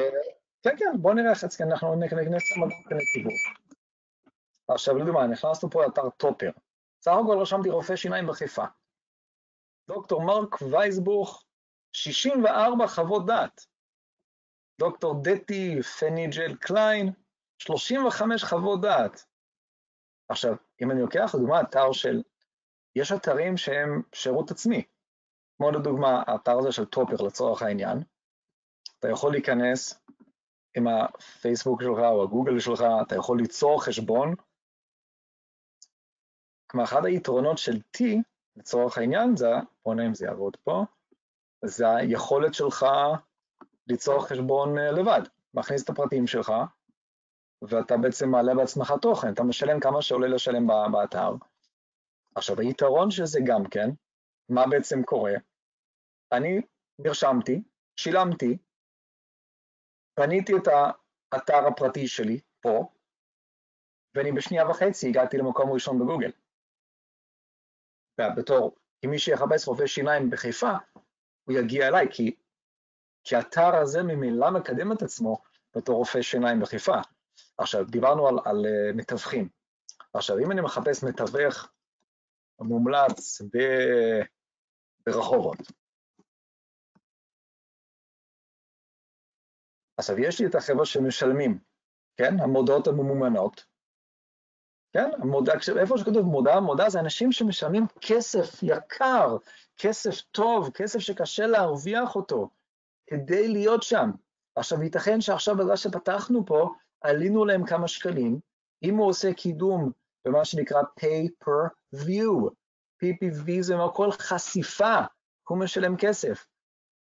[0.62, 3.34] כן, כן, בוא נראה איך אנחנו נכנס למקום לתיווך.
[4.68, 6.50] עכשיו לדוגמה, נכנסנו פה לאתר טופר.
[7.00, 8.64] סך הכל רשמתי רופא שיניים בחיפה.
[9.88, 11.44] דוקטור מרק וייסבוך,
[11.92, 13.66] 64 חוות דעת.
[14.80, 17.12] דוקטור דטי פניג'ל קליין,
[17.58, 19.24] 35 חוות דעת.
[20.28, 22.22] עכשיו, אם אני לוקח לדוגמה אתר של,
[22.96, 24.82] יש אתרים שהם שירות עצמי,
[25.56, 27.98] כמו לדוגמה האתר הזה של טופר לצורך העניין,
[28.98, 30.00] אתה יכול להיכנס
[30.76, 34.34] עם הפייסבוק שלך או הגוגל שלך, אתה יכול ליצור חשבון,
[36.70, 38.00] כלומר, אחד היתרונות של T,
[38.56, 39.46] לצורך העניין, זה,
[39.84, 40.84] בוא נראה אם זה יעבוד פה,
[41.64, 42.86] זה היכולת שלך
[43.86, 45.22] ליצור חשבון אה, לבד.
[45.54, 46.52] מכניס את הפרטים שלך,
[47.62, 51.34] ואתה בעצם מעלה בעצמך תוכן, אתה משלם כמה שעולה לשלם באתר.
[52.34, 53.90] עכשיו, היתרון של זה גם כן,
[54.48, 55.32] מה בעצם קורה?
[56.32, 56.60] אני
[56.98, 57.62] נרשמתי,
[57.96, 58.58] שילמתי,
[60.20, 60.68] בניתי את
[61.32, 62.90] האתר הפרטי שלי פה,
[64.14, 66.30] ואני בשנייה וחצי הגעתי למקום ראשון בגוגל.
[68.36, 70.72] בתור, אם מי שיחפש רופא שיניים בחיפה,
[71.44, 72.36] הוא יגיע אליי, כי,
[73.24, 75.42] כי האתר הזה ממילא מקדם את עצמו
[75.76, 76.96] בתור רופא שיניים בחיפה.
[77.58, 79.48] עכשיו, דיברנו על, על uh, מתווכים.
[80.12, 81.72] עכשיו, אם אני מחפש מתווך
[82.60, 83.58] מומלץ ב...
[85.06, 85.58] ברחובות,
[89.96, 91.58] עכשיו, יש לי את החבר'ה שמשלמים,
[92.16, 92.40] כן?
[92.40, 93.64] המודעות הממומנות,
[94.98, 95.10] כן?
[95.22, 99.36] המודע, איפה שכתוב מודע, מודע זה אנשים שמשלמים כסף יקר,
[99.76, 102.48] כסף טוב, כסף שקשה להרוויח אותו,
[103.06, 104.10] כדי להיות שם.
[104.56, 108.38] עכשיו, ייתכן שעכשיו בגלל שפתחנו פה, עלינו להם כמה שקלים,
[108.82, 109.92] אם הוא עושה קידום
[110.24, 112.50] במה שנקרא pay per view,
[113.04, 114.98] PPV זה אומר כל חשיפה,
[115.48, 116.46] הוא משלם כסף.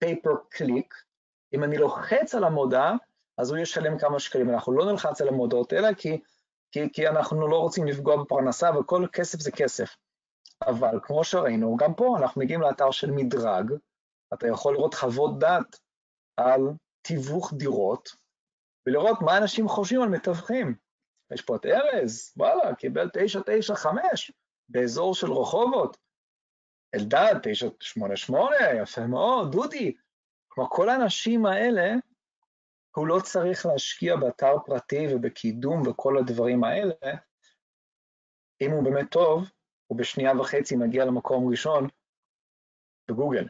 [0.03, 0.93] pay per click,
[1.53, 2.95] אם אני לוחץ על המודעה,
[3.37, 4.49] אז הוא ישלם כמה שקלים.
[4.49, 6.21] אנחנו לא נלחץ על המודעות האלה, כי
[6.77, 9.95] כי, כי אנחנו לא רוצים לפגוע בפרנסה, וכל כסף זה כסף.
[10.67, 13.71] אבל כמו שראינו, גם פה אנחנו מגיעים לאתר של מדרג,
[14.33, 15.79] אתה יכול לראות חוות דעת
[16.37, 16.61] על
[17.01, 18.09] תיווך דירות,
[18.87, 20.75] ולראות מה אנשים חושבים על מתווכים.
[21.33, 24.31] יש פה את ארז, וואלה, קיבל 995
[24.69, 25.97] באזור של רחובות.
[26.95, 29.95] אלדד, 988, יפה מאוד, דודי.
[30.47, 31.93] כלומר, כל האנשים האלה
[32.97, 36.93] הוא לא צריך להשקיע באתר פרטי ובקידום וכל הדברים האלה.
[38.61, 39.43] אם הוא באמת טוב,
[39.87, 41.87] הוא בשנייה וחצי מגיע למקום ראשון
[43.07, 43.47] בגוגל.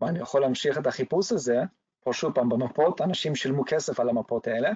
[0.00, 1.56] ואני יכול להמשיך את החיפוש הזה,
[2.00, 4.70] פה שוב פעם במפות, אנשים שילמו כסף על המפות האלה,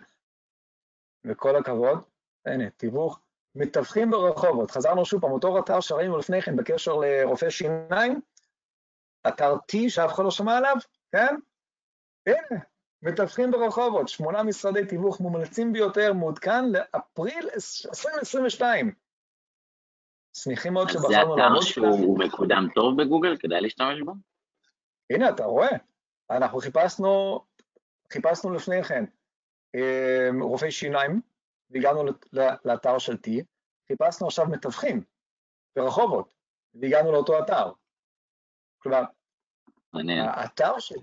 [1.25, 1.99] וכל הכבוד,
[2.47, 3.21] הנה, תיווך,
[3.55, 8.21] מתווכים ברחובות, חזרנו שוב פעם, אותו אתר שראינו לפני כן בקשר לרופא שיניים,
[9.29, 10.77] אתר T שאף אחד לא שמע עליו,
[11.13, 11.35] כן?
[12.27, 12.61] הנה,
[13.03, 17.49] מתווכים ברחובות, שמונה משרדי תיווך מומלצים ביותר, מעודכן לאפריל
[17.89, 18.95] 2022.
[20.37, 21.39] שמחים מאוד שבחרנו לעבוד.
[21.39, 23.37] זה אתר שהוא מקודם טוב בגוגל?
[23.37, 24.13] כדאי להשתמש בו?
[25.11, 25.77] הנה, אתה רואה.
[26.31, 27.41] אנחנו חיפשנו,
[28.13, 29.05] חיפשנו לפני כן
[29.75, 31.21] אמ, רופאי שיניים,
[31.71, 32.03] והגענו
[32.65, 33.31] לאתר של T,
[33.89, 35.05] חיפשנו עכשיו מתווכים
[35.77, 36.35] ברחובות,
[36.75, 37.73] והגענו לאותו אתר.
[38.79, 39.03] כלומר,
[40.19, 40.95] האתר של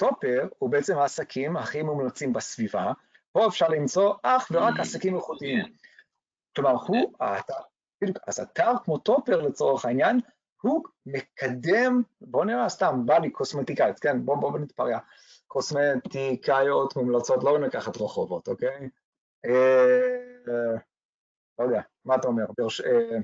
[0.00, 2.92] טופר הוא בעצם העסקים הכי מומלצים בסביבה,
[3.32, 4.80] פה אפשר למצוא אך ורק אממ.
[4.80, 5.64] עסקים איכותיים.
[6.56, 7.12] כלומר, הוא,
[8.02, 10.20] בדיוק, אז אתר כמו טופר לצורך העניין,
[10.62, 14.98] הוא מקדם, בואו נראה סתם, בא לי קוסמטיקאית, כן, בואו בוא נתפרע.
[15.46, 18.88] קוסמטיקאיות מומלצות, לא ניקח את רחובות, אוקיי?
[19.44, 20.74] אה,
[21.58, 22.44] לא יודע, מה אתה אומר?
[22.86, 23.18] אה,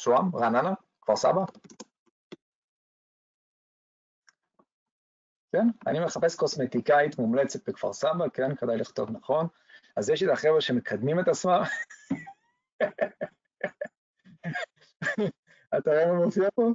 [0.00, 0.36] שוהם?
[0.36, 0.72] רעננה?
[1.02, 1.40] כפר סבא?
[5.52, 5.66] כן?
[5.86, 8.54] אני מחפש קוסמטיקאית מומלצת בכפר סבא, כן?
[8.54, 9.46] כדאי לכתוב נכון.
[9.96, 11.62] אז יש לי את החבר'ה שמקדמים את עצמם.
[15.78, 16.72] אתה רואה מה מופיע פה?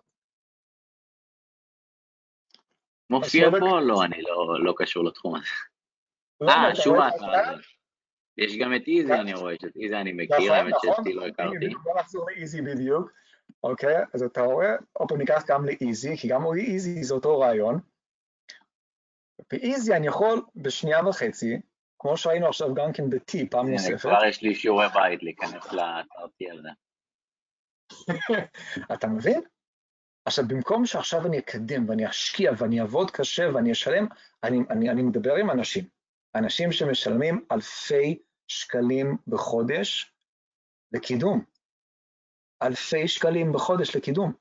[3.10, 3.80] מופיע פה?
[3.80, 5.46] לא, אני לא, לא קשור לתחום הזה.
[6.42, 7.60] לא, אה, שוב האתר.
[8.38, 10.94] יש גם את איזי, אני רואה שאת איזי אני מכיר, נכון, האמת נכון.
[10.96, 11.68] שאתי לא הכרתי.
[11.84, 13.12] בוא נחזור לאיזי בדיוק,
[13.64, 13.96] אוקיי?
[14.14, 17.80] אז אתה רואה, עוד פעם ניקח גם לאיזי, כי גם איזי זה אותו רעיון.
[19.52, 21.62] באיזי אני יכול בשנייה וחצי,
[22.00, 24.00] כמו שהיינו עכשיו גם כן ב-T פעם נוספת.
[24.00, 26.70] כבר יש לי שיעורי בית להיכנס T הזה.
[28.94, 29.42] אתה מבין?
[30.26, 34.08] עכשיו, במקום שעכשיו אני אקדם ואני אשקיע ואני אעבוד קשה ואני אשלם,
[34.44, 35.86] אני, אני, אני מדבר עם אנשים,
[36.36, 40.14] אנשים שמשלמים אלפי שקלים בחודש
[40.92, 41.44] לקידום.
[42.64, 44.34] אלפי שקלים בחודש לקידום.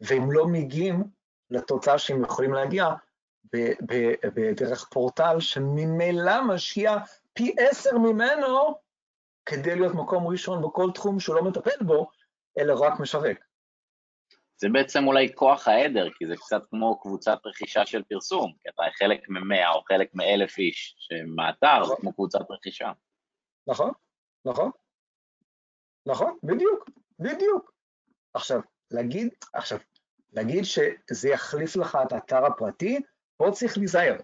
[0.00, 1.04] והם לא מגיעים
[1.50, 2.86] לתוצאה שהם יכולים להגיע
[4.34, 6.96] בדרך פורטל שממילא משקיע
[7.32, 8.74] פי עשר ממנו
[9.46, 12.10] כדי להיות מקום ראשון בכל תחום שהוא לא מטפל בו,
[12.58, 13.38] אלא רק משווק.
[14.62, 18.82] זה בעצם אולי כוח העדר, כי זה קצת כמו קבוצת רכישה של פרסום, כי אתה
[18.98, 21.88] חלק ממאה או חלק מאלף איש שמאתר, נכון.
[21.88, 22.92] זה כמו קבוצת רכישה.
[23.66, 23.90] נכון,
[24.44, 24.70] נכון,
[26.06, 27.72] נכון, בדיוק, בדיוק.
[28.34, 29.78] עכשיו, להגיד, עכשיו,
[30.32, 33.00] להגיד שזה יחליף לך את האתר הפרטי,
[33.44, 34.16] פה צריך להיזהר.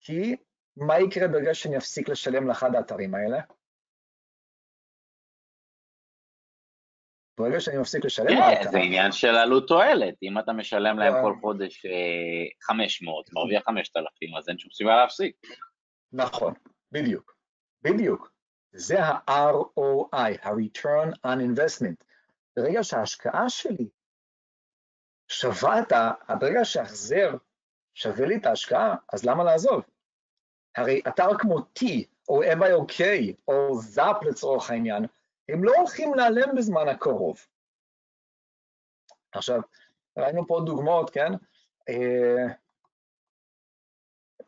[0.00, 0.36] כי
[0.76, 3.40] מה יקרה ברגע שאני אפסיק לשלם לאחד האתרים האלה?
[7.38, 8.28] ברגע שאני מפסיק לשלם...
[8.28, 10.14] כן, זה עניין של עלות תועלת.
[10.22, 11.86] אם אתה משלם להם כל חודש
[12.62, 15.36] 500, אה, מרוויח 5,000, אז אין שום סיבה להפסיק.
[16.12, 16.54] נכון,
[16.92, 17.36] בדיוק,
[17.82, 18.32] בדיוק.
[18.72, 22.04] זה ה-ROI, ה-Return on Investment.
[22.56, 23.88] ברגע שההשקעה שלי
[25.28, 26.10] שווה את ה...
[26.40, 27.36] ברגע שההחזר
[28.00, 29.82] שווה לי את ההשקעה, אז למה לעזוב?
[30.76, 31.84] הרי אתר כמו T,
[32.28, 33.02] או MIOK,
[33.48, 35.04] או ZAP לצורך העניין,
[35.48, 37.46] הם לא הולכים להיעלם בזמן הקרוב.
[39.32, 39.60] עכשיו,
[40.18, 41.32] ראינו פה דוגמאות, כן?
[41.88, 42.46] אה,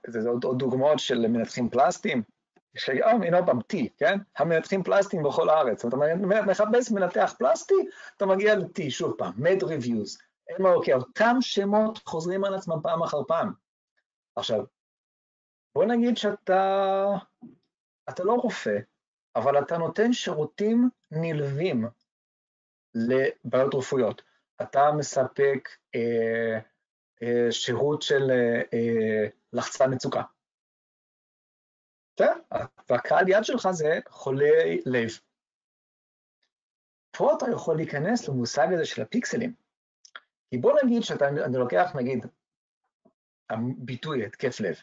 [0.06, 2.22] זה עוד, עוד דוגמאות של מנתחים פלסטיים,
[2.76, 4.18] שגם, הנה עוד פעם, T, כן?
[4.36, 5.82] המנתחים פלסטיים בכל הארץ.
[5.82, 7.74] זאת אומרת, אתה מחפש מנתח פלסטי,
[8.16, 10.31] אתה מגיע ל-T, שוב פעם, made reviews.
[10.58, 13.52] הם אוקיי, אותם שמות חוזרים על עצמם פעם אחר פעם.
[14.36, 14.64] עכשיו,
[15.74, 17.04] בוא נגיד שאתה
[18.08, 18.78] אתה לא רופא,
[19.36, 21.84] אבל אתה נותן שירותים נלווים
[22.94, 24.22] לבעיות רפואיות.
[24.62, 26.58] אתה מספק אה,
[27.22, 30.22] אה, שירות של אה, אה, לחצן מצוקה.
[32.90, 35.10] והקהל יד שלך זה חולי לב.
[37.16, 39.61] פה אתה יכול להיכנס למושג הזה של הפיקסלים.
[40.52, 42.26] כי בוא נגיד שאתה, אני לוקח נגיד
[43.50, 44.74] הביטוי התקף לב.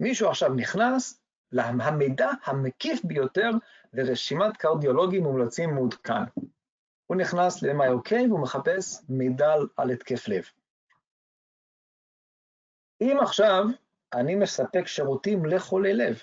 [0.00, 1.22] מישהו עכשיו נכנס
[1.58, 3.50] המידע המקיף ביותר
[3.92, 6.24] לרשימת קרדיולוגים מומלצים מעודכן.
[7.06, 10.44] הוא נכנס ל-MIOK והוא מחפש מידע על התקף לב.
[13.00, 13.64] אם עכשיו
[14.14, 16.22] אני מספק שירותים לחולי לב,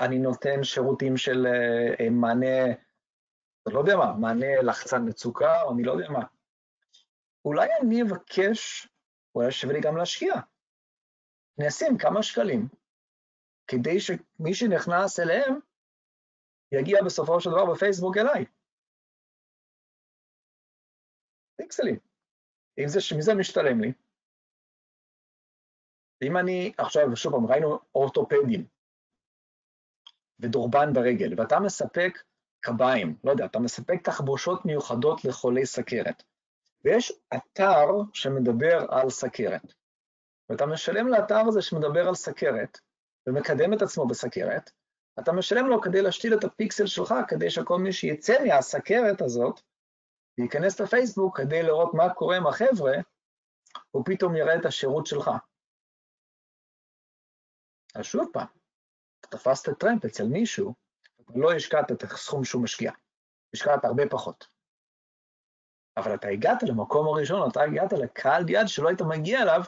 [0.00, 2.74] אני נותן שירותים של uh, מענה,
[3.66, 6.33] לא יודע מה, מענה לחצן מצוקה, או אני לא יודע מה.
[7.44, 8.88] אולי אני אבקש,
[9.34, 10.34] אולי שווה לי גם להשקיע.
[11.58, 12.68] אני אשים כמה שקלים
[13.66, 15.54] כדי שמי שנכנס אליהם
[16.72, 18.44] יגיע בסופו של דבר בפייסבוק אליי.
[21.56, 21.98] פיקסלים.
[22.78, 23.92] אם זה, מזה משתלם לי.
[26.22, 28.66] אם אני, עכשיו, שוב פעם, ראינו אורתופדים
[30.40, 32.22] ודורבן ברגל, ואתה מספק
[32.60, 36.22] קביים, לא יודע, אתה מספק תחבושות מיוחדות לחולי סכרת,
[36.84, 39.74] ויש אתר שמדבר על סכרת,
[40.48, 42.78] ואתה משלם לאתר הזה שמדבר על סכרת,
[43.26, 44.70] ומקדם את עצמו בסכרת,
[45.20, 49.60] אתה משלם לו כדי להשתיל את הפיקסל שלך, כדי שכל מי שיצא מהסכרת הזאת,
[50.38, 52.92] ייכנס לפייסבוק כדי לראות מה קורה עם החבר'ה,
[53.90, 55.30] הוא פתאום יראה את השירות שלך.
[57.94, 58.46] אז שוב פעם,
[59.20, 60.74] תפסת טרמפ אצל מישהו,
[61.34, 62.92] לא השקעת את הסכום שהוא משקיע,
[63.54, 64.53] השקעת הרבה פחות.
[65.96, 69.62] אבל אתה הגעת למקום הראשון, אתה הגעת לקהל יד שלא היית מגיע אליו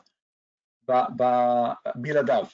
[1.95, 2.45] בלעדיו.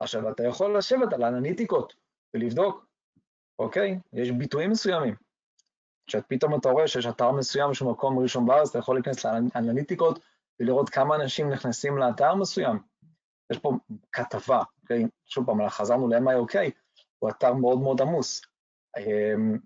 [0.00, 1.94] עכשיו, אתה יכול לשבת על האנליטיקות
[2.34, 2.88] ולבדוק
[3.58, 3.98] אוקיי?
[4.12, 5.14] יש ביטויים מסוימים.
[6.10, 10.18] שפתאום אתה רואה שיש אתר מסוים שהוא מקום ראשון בארץ, אתה יכול להיכנס לאנליטיקות
[10.60, 12.78] ולראות כמה אנשים נכנסים לאתר מסוים.
[13.50, 13.72] יש פה
[14.12, 15.04] כתבה, אוקיי?
[15.26, 16.56] שוב פעם, חזרנו ל-MIOK,
[17.18, 18.42] הוא אתר מאוד מאוד עמוס,
[18.98, 19.58] אמ,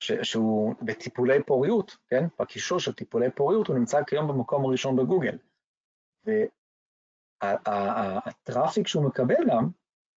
[0.00, 2.24] שהוא בטיפולי פוריות, כן?
[2.40, 5.38] בקישור של טיפולי פוריות, הוא נמצא כיום במקום הראשון בגוגל.
[7.42, 9.68] והטראפיק שהוא מקבל גם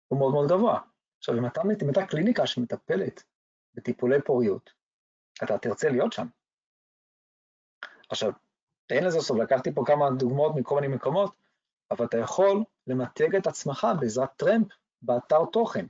[0.08, 0.80] הוא מאוד מאוד גבוה.
[1.18, 3.22] עכשיו, אם אתה, אם אתה קליניקה שמטפלת
[3.74, 4.70] בטיפולי פוריות,
[5.44, 6.26] אתה תרצה להיות שם.
[8.10, 8.32] עכשיו,
[8.90, 11.34] אין לזה סוף, לקחתי פה כמה דוגמאות מכל מיני מקומות,
[11.90, 14.66] אבל אתה יכול למתג את עצמך בעזרת טרמפ
[15.02, 15.86] באתר תוכן,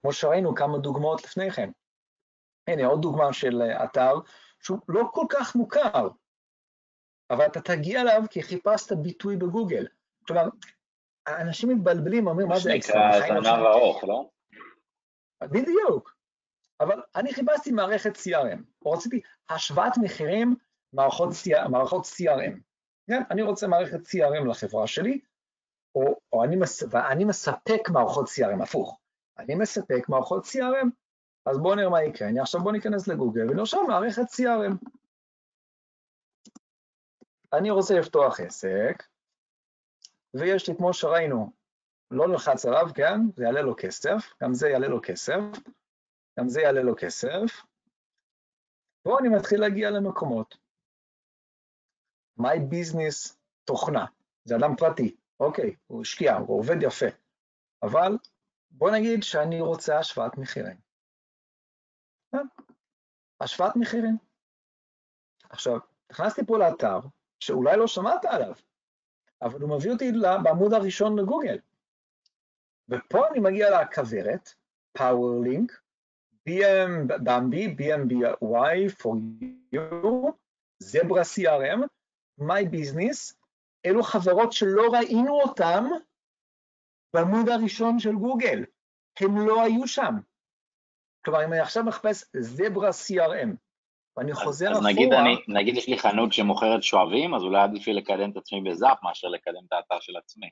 [0.00, 1.70] כמו שראינו כמה דוגמאות לפני כן.
[2.68, 4.14] הנה עוד דוגמה של אתר
[4.60, 6.08] שהוא לא כל כך מוכר,
[7.30, 9.86] אבל אתה תגיע אליו כי חיפשת ביטוי בגוגל.
[10.26, 10.48] כלומר,
[11.28, 13.12] אנשים מתבלבלים, אומרים, מה זה אקסטרה?
[13.18, 14.30] זה נקרא זנב ארוך, לא?
[15.42, 16.18] בדיוק.
[16.80, 20.56] אבל אני חיפשתי מערכת CRM, או רציתי השוואת מחירים
[20.92, 21.28] מערכות,
[21.70, 22.60] מערכות CRM.
[23.06, 25.20] כן, אני רוצה מערכת CRM לחברה שלי,
[25.94, 29.00] או, או אני, מס, ואני מספק מערכות CRM, הפוך.
[29.38, 30.88] אני מספק מערכות CRM,
[31.50, 32.28] אז בואו נראה מה יקרה.
[32.28, 34.88] אני עכשיו בואו ניכנס לגוגל ונרשום מערכת CRM.
[37.52, 39.02] אני רוצה לפתוח עסק,
[40.34, 41.52] ויש לי, כמו שראינו,
[42.10, 43.20] לא נלחץ עליו, כן?
[43.36, 45.40] זה יעלה לו כסף, גם זה יעלה לו כסף,
[46.38, 47.62] גם זה יעלה לו כסף.
[49.02, 50.56] פה אני מתחיל להגיע למקומות.
[52.40, 54.06] My business תוכנה,
[54.44, 57.06] זה אדם פרטי, אוקיי, הוא השקיע, הוא עובד יפה,
[57.82, 58.12] אבל
[58.70, 60.87] בוא נגיד שאני רוצה השוואת מחירים.
[63.40, 64.18] השוואת מחירים.
[65.50, 65.78] עכשיו,
[66.12, 66.98] נכנסתי פה לאתר,
[67.40, 68.52] שאולי לא שמעת עליו,
[69.42, 70.12] אבל הוא מביא אותי
[70.42, 71.58] בעמוד הראשון לגוגל.
[72.88, 74.54] ופה אני מגיע לכוורת,
[74.98, 75.72] PowerLink,
[76.48, 79.16] BM, במבי, BMBY for
[79.74, 80.32] you,
[80.78, 81.80] זברה CRM,
[82.40, 83.34] My Business,
[83.86, 85.84] אלו חברות שלא ראינו אותן
[87.14, 88.64] בעמוד הראשון של גוגל,
[89.20, 90.14] הם לא היו שם.
[91.24, 93.48] כלומר, אם אני עכשיו מחפש זברה CRM,
[94.16, 94.90] ואני חוזר אז, אחורה...
[94.90, 98.36] אז נגיד, אני, נגיד יש לי חנות שמוכרת שואבים, אז אולי עדיף לי לקדם את
[98.36, 100.50] עצמי בזאפ מאשר לקדם את האתר של עצמי.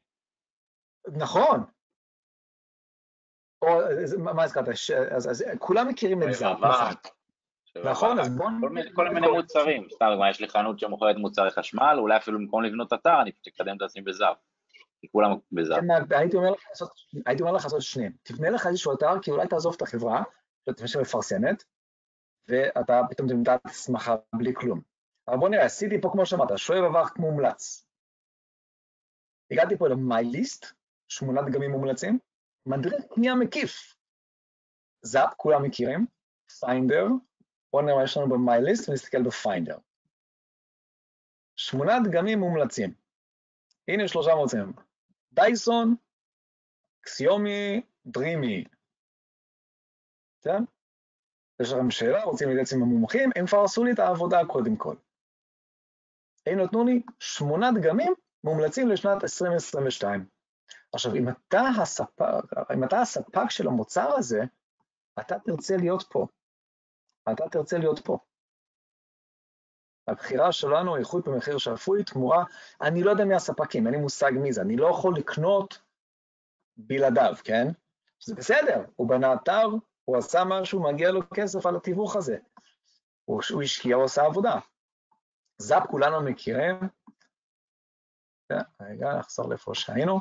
[1.08, 1.64] נכון.
[3.62, 3.68] או,
[4.18, 4.68] מה הזכרת?
[4.68, 6.92] אז, אז, אז כולם מכירים את זאפ, נכון.
[7.84, 8.48] נכון, אז בואו...
[8.94, 13.22] כל מיני מוצרים, סתם, יש לי חנות שמוכרת מוצרי חשמל, אולי אפילו במקום לבנות אתר,
[13.22, 14.36] אני פשוט אקדם את עצמי בזאפ.
[15.00, 15.78] כי כולם בזאפ.
[15.78, 16.16] כן,
[17.26, 18.12] הייתי אומר לך לעשות שניהם.
[18.22, 20.22] תבנה לך איזשהו אתר, כי אולי תעזוב את החברה,
[20.86, 21.64] שמפרסמת,
[22.48, 24.80] ואתה פתאום תמצא את עצמך בלי כלום.
[25.28, 27.86] אבל בוא נראה, עשיתי פה, כמו שאמרת, שואב אבק מומלץ.
[29.50, 30.74] הגעתי פה ל-MyList,
[31.08, 32.18] שמונה דגמים מומלצים,
[32.66, 33.96] מדריך קנייה מקיף.
[35.02, 36.06] זאפ, כולם מכירים,
[36.60, 37.06] פיינדר,
[37.72, 39.78] בואו נראה מה יש לנו ב-MyList ונסתכל בפיינדר.
[41.56, 42.94] שמונה דגמים מומלצים.
[43.88, 44.72] הנה שלושה מוצאים.
[45.32, 45.96] דייסון,
[47.00, 48.64] אקסיומי, דרימי.
[50.46, 50.64] כן?
[51.62, 54.96] יש לכם שאלה, רוצים להתייעץ עם המומחים, הם כבר עשו לי את העבודה קודם כל.
[56.46, 60.26] הם נתנו לי שמונה דגמים מומלצים לשנת 2022.
[60.92, 62.24] עכשיו, אם אתה, הספק,
[62.74, 64.40] אם אתה הספק של המוצר הזה,
[65.20, 66.26] אתה תרצה להיות פה.
[67.32, 68.18] אתה תרצה להיות פה.
[70.08, 72.44] הבחירה שלנו, איכות במחיר שפוי, תמורה,
[72.80, 75.82] אני לא יודע מי הספקים, אין לי מושג מי זה, אני לא יכול לקנות
[76.76, 77.66] בלעדיו, כן?
[78.20, 79.66] זה בסדר, הוא בנה אתר,
[80.06, 82.36] הוא עשה משהו, מגיע לו כסף על התיווך הזה.
[83.24, 84.58] הוא, הוא השקיע, הוא עשה עבודה.
[85.58, 86.76] זאפ כולנו מכירים.
[88.80, 90.20] רגע, נחזור לאיפה שהיינו.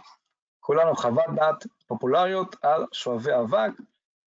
[0.59, 3.71] כולנו חוות דעת פופולריות על שואבי אבק.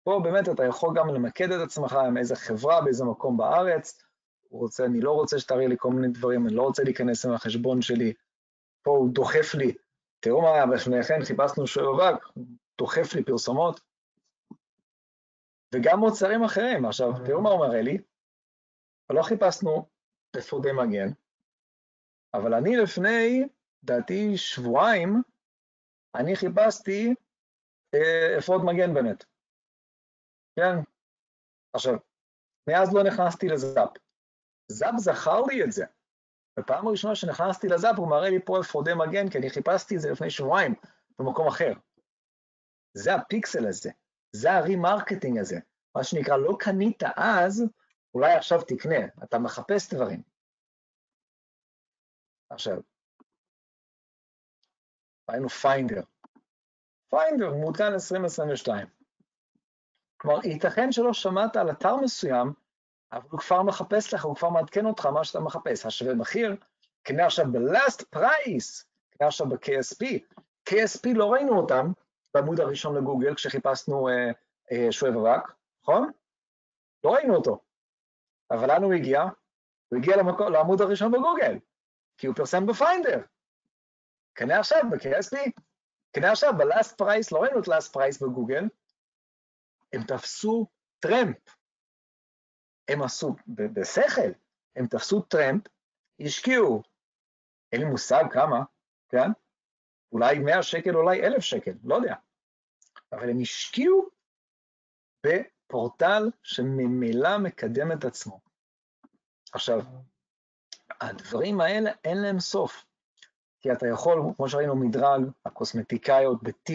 [0.03, 4.01] פה באמת אתה יכול גם למקד את עצמך עם איזה חברה, באיזה מקום בארץ.
[4.49, 7.33] הוא רוצה, אני לא רוצה שתראה לי כל מיני דברים, אני לא רוצה להיכנס עם
[7.33, 8.13] החשבון שלי.
[8.83, 9.73] פה הוא דוחף לי.
[10.19, 12.23] תראו מה לפני כן, חיפשנו שואב אבק,
[12.77, 13.86] דוחף לי פרסומות.
[15.75, 16.85] וגם מוצרים אחרים.
[16.85, 17.97] עכשיו, תראו מה אומר אלי,
[19.11, 19.89] לא חיפשנו
[20.39, 21.09] אפודי מגן,
[22.33, 23.47] אבל אני לפני,
[23.83, 25.21] דעתי שבועיים,
[26.15, 27.13] אני חיפשתי
[27.93, 29.25] אה, אפוד מגן באמת.
[30.55, 30.75] כן?
[31.73, 31.93] עכשיו,
[32.69, 33.89] מאז לא נכנסתי לזאפ.
[34.71, 35.85] זאפ זכר לי את זה.
[36.59, 40.11] בפעם הראשונה שנכנסתי לזאפ הוא מראה לי פה אפודי מגן, כי אני חיפשתי את זה
[40.11, 40.73] לפני שבועיים
[41.19, 41.73] במקום אחר.
[42.93, 43.91] זה הפיקסל הזה.
[44.31, 45.59] זה ה remarketing הזה.
[45.95, 47.63] מה שנקרא, לא קנית אז,
[48.13, 50.21] אולי עכשיו תקנה, אתה מחפש דברים.
[52.49, 52.77] עכשיו,
[55.31, 56.01] ראינו פיינדר.
[57.09, 58.87] פיינדר, מעודכן 2022.
[60.17, 62.53] כלומר, ייתכן שלא שמעת על אתר מסוים,
[63.11, 65.85] אבל הוא כבר מחפש לך, הוא כבר מעדכן אותך מה שאתה מחפש.
[65.85, 66.55] השווה מחיר,
[67.03, 70.19] קנה עכשיו ב-last price, קנה עכשיו ב-KSP.
[70.69, 71.91] KSP לא ראינו אותם
[72.37, 74.31] בעמוד הראשון לגוגל כשחיפשנו אה,
[74.71, 75.51] אה, שואב אבק,
[75.83, 76.11] נכון?
[77.03, 77.63] לא ראינו אותו.
[78.51, 79.21] אבל לאן הוא הגיע?
[79.87, 81.59] הוא הגיע למקום, לעמוד הראשון בגוגל,
[82.17, 83.21] כי הוא פרסם בפיינדר.
[84.33, 85.51] קנה עכשיו ב-KSP.
[86.11, 88.63] קנה עכשיו ב-last price, לא ראינו את last price בגוגל,
[89.93, 90.67] הם תפסו
[90.99, 91.37] טרמפ.
[92.87, 94.31] הם עשו, בשכל,
[94.75, 95.61] הם תפסו טרמפ,
[96.19, 96.81] השקיעו,
[97.71, 98.63] אין לי מושג כמה,
[99.09, 99.29] כן?
[100.11, 102.15] אולי 100 שקל, אולי 1,000 שקל, לא יודע.
[103.11, 104.09] אבל הם השקיעו
[105.25, 108.39] בפורטל שממילא מקדם את עצמו.
[109.53, 109.79] עכשיו,
[111.01, 112.85] הדברים האלה אין להם סוף,
[113.59, 116.73] כי אתה יכול, כמו שראינו מדרג, הקוסמטיקאיות ב-T,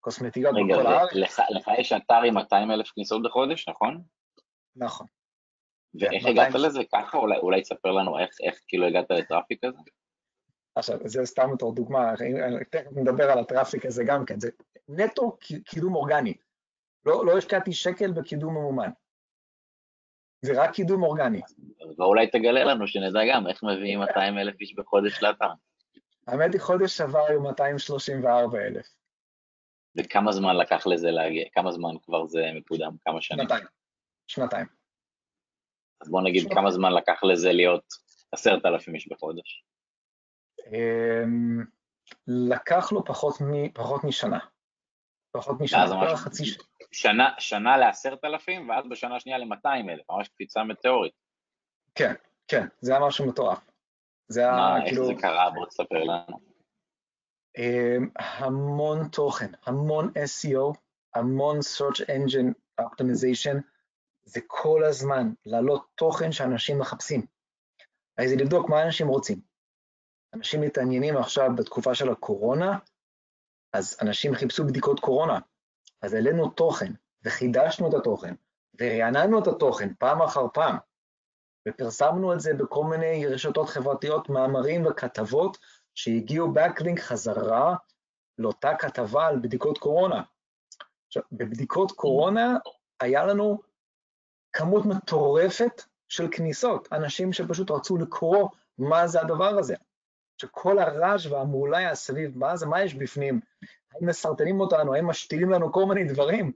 [0.00, 1.12] קוסמטיקאיות בכל הארץ.
[1.12, 4.02] רגע, לך יש אתר עם 200 אלף כניסות בחודש, נכון?
[4.76, 5.06] נכון.
[5.94, 6.80] ואיך הגעת לזה?
[6.94, 7.18] ככה?
[7.18, 9.78] אולי, אולי תספר לנו איך, איך כאילו הגעת ל traffic הזה?
[10.74, 12.12] עכשיו, זה סתם בתור דוגמה,
[12.70, 14.50] תכף נדבר על ה traffic הזה גם כן, זה
[14.96, 16.34] נטו קידום אורגני.
[17.06, 18.90] לא, לא השקעתי שקל בקידום ממומן.
[20.42, 21.40] זה רק קידום אורגני.
[21.98, 25.50] ואולי תגלה לנו שנדע גם איך מביאים 200 אלף איש בחודש לאתר.
[26.26, 28.86] האמת היא, חודש שעבר היו 234 אלף.
[29.96, 31.44] וכמה זמן לקח לזה להגיע?
[31.52, 32.96] כמה זמן כבר זה מקודם?
[33.04, 33.40] כמה שנים?
[33.40, 33.66] שנתיים.
[34.26, 34.66] שנתיים.
[36.00, 37.84] אז בוא נגיד כמה זמן לקח לזה להיות
[38.32, 39.64] עשרת אלפים איש בחודש.
[40.66, 41.64] אמ,
[42.26, 44.38] לקח לו פחות, מ, פחות משנה.
[45.32, 46.64] פחות משנה, חצי שנה.
[46.92, 51.12] שנה, שנה לעשרת אלפים, ואז בשנה השנייה למאתיים אלף, ממש קפיצה מטאורית.
[51.94, 52.14] כן,
[52.48, 53.70] כן, זה היה משהו מטורף.
[54.28, 55.10] זה היה מה, כאילו...
[55.10, 55.50] איך זה קרה?
[55.50, 56.40] בוא תספר לנו.
[57.58, 60.78] אמ, המון תוכן, המון SEO,
[61.14, 63.56] המון Search Engine Optimization,
[64.22, 67.26] זה כל הזמן להעלות תוכן שאנשים מחפשים.
[68.18, 69.40] אז זה לבדוק מה אנשים רוצים.
[70.34, 72.78] אנשים מתעניינים עכשיו בתקופה של הקורונה,
[73.72, 75.38] אז אנשים חיפשו בדיקות קורונה.
[76.02, 76.92] אז העלינו תוכן,
[77.24, 78.34] וחידשנו את התוכן,
[78.80, 80.76] ורעננו את התוכן פעם אחר פעם,
[81.68, 85.58] ופרסמנו את זה בכל מיני רשתות חברתיות, מאמרים וכתבות
[85.94, 87.74] שהגיעו בקלינק חזרה
[88.38, 90.22] לאותה כתבה על בדיקות קורונה.
[91.06, 92.56] עכשיו, בבדיקות קורונה
[93.00, 93.60] היה לנו
[94.52, 98.48] כמות מטורפת של כניסות, אנשים שפשוט רצו לקרוא
[98.78, 99.74] מה זה הדבר הזה.
[100.40, 103.40] שכל הרעש והמעולה היה סביב מה זה, מה יש בפנים,
[103.92, 106.52] האם מסרטנים אותנו, האם משתילים לנו כל מיני דברים.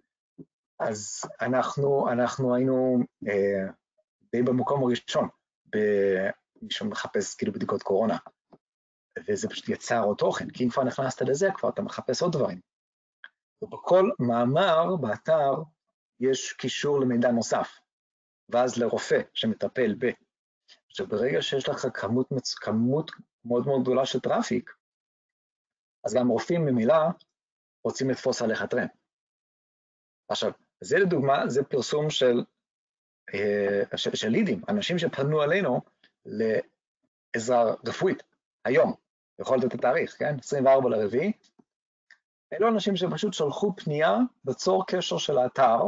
[0.81, 3.73] אז אנחנו, אנחנו היינו אה,
[4.33, 5.29] די במקום הראשון,
[6.63, 8.17] מי שמחפש כאילו בדיקות קורונה.
[9.29, 12.61] וזה פשוט יצר עוד תוכן, כי אם כבר נכנסת לזה, כבר אתה מחפש עוד דברים.
[13.63, 15.53] ובכל מאמר באתר
[16.21, 17.79] יש קישור למידע נוסף.
[18.49, 20.11] ואז לרופא שמטפל ב.
[20.95, 23.11] עכשיו, ברגע שיש לך כמות, כמות
[23.45, 24.71] מאוד מאוד גדולה של traffic,
[26.05, 26.95] אז גם רופאים ממילא
[27.85, 28.89] רוצים לתפוס עליך טרמפ.
[30.29, 32.45] עכשיו, זה לדוגמה, זה פרסום של,
[33.35, 35.81] אה, של, של לידים, אנשים שפנו אלינו
[36.25, 38.23] לעזרה רפואית,
[38.65, 38.95] היום,
[39.41, 40.39] יכול להיות את התאריך, כן?
[40.39, 41.33] 24 לרביעי.
[42.53, 45.79] אלו אנשים שפשוט שלחו פנייה בצור קשר של האתר,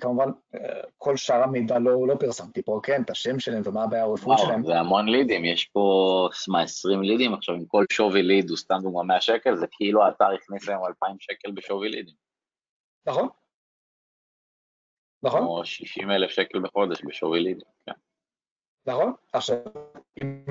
[0.00, 4.02] כמובן, אה, כל שאר המידע לא, לא פרסמתי פה, כן, את השם שלהם ומה הבעיה
[4.02, 4.64] הרפואית שלהם.
[4.64, 8.78] זה המון לידים, יש פה, מה, 20 לידים עכשיו, אם כל שווי ליד הוא סתם
[8.82, 12.14] דוגמה 100 שקל, זה כאילו האתר הכניס להם 2,000 שקל בשווי לידים.
[13.06, 13.28] נכון.
[15.22, 15.42] נכון.
[15.42, 17.92] או 60 אלף שקל בחודש בשווי לידים, כן.
[18.86, 19.12] נכון.
[19.32, 19.56] עכשיו,
[20.22, 20.44] אם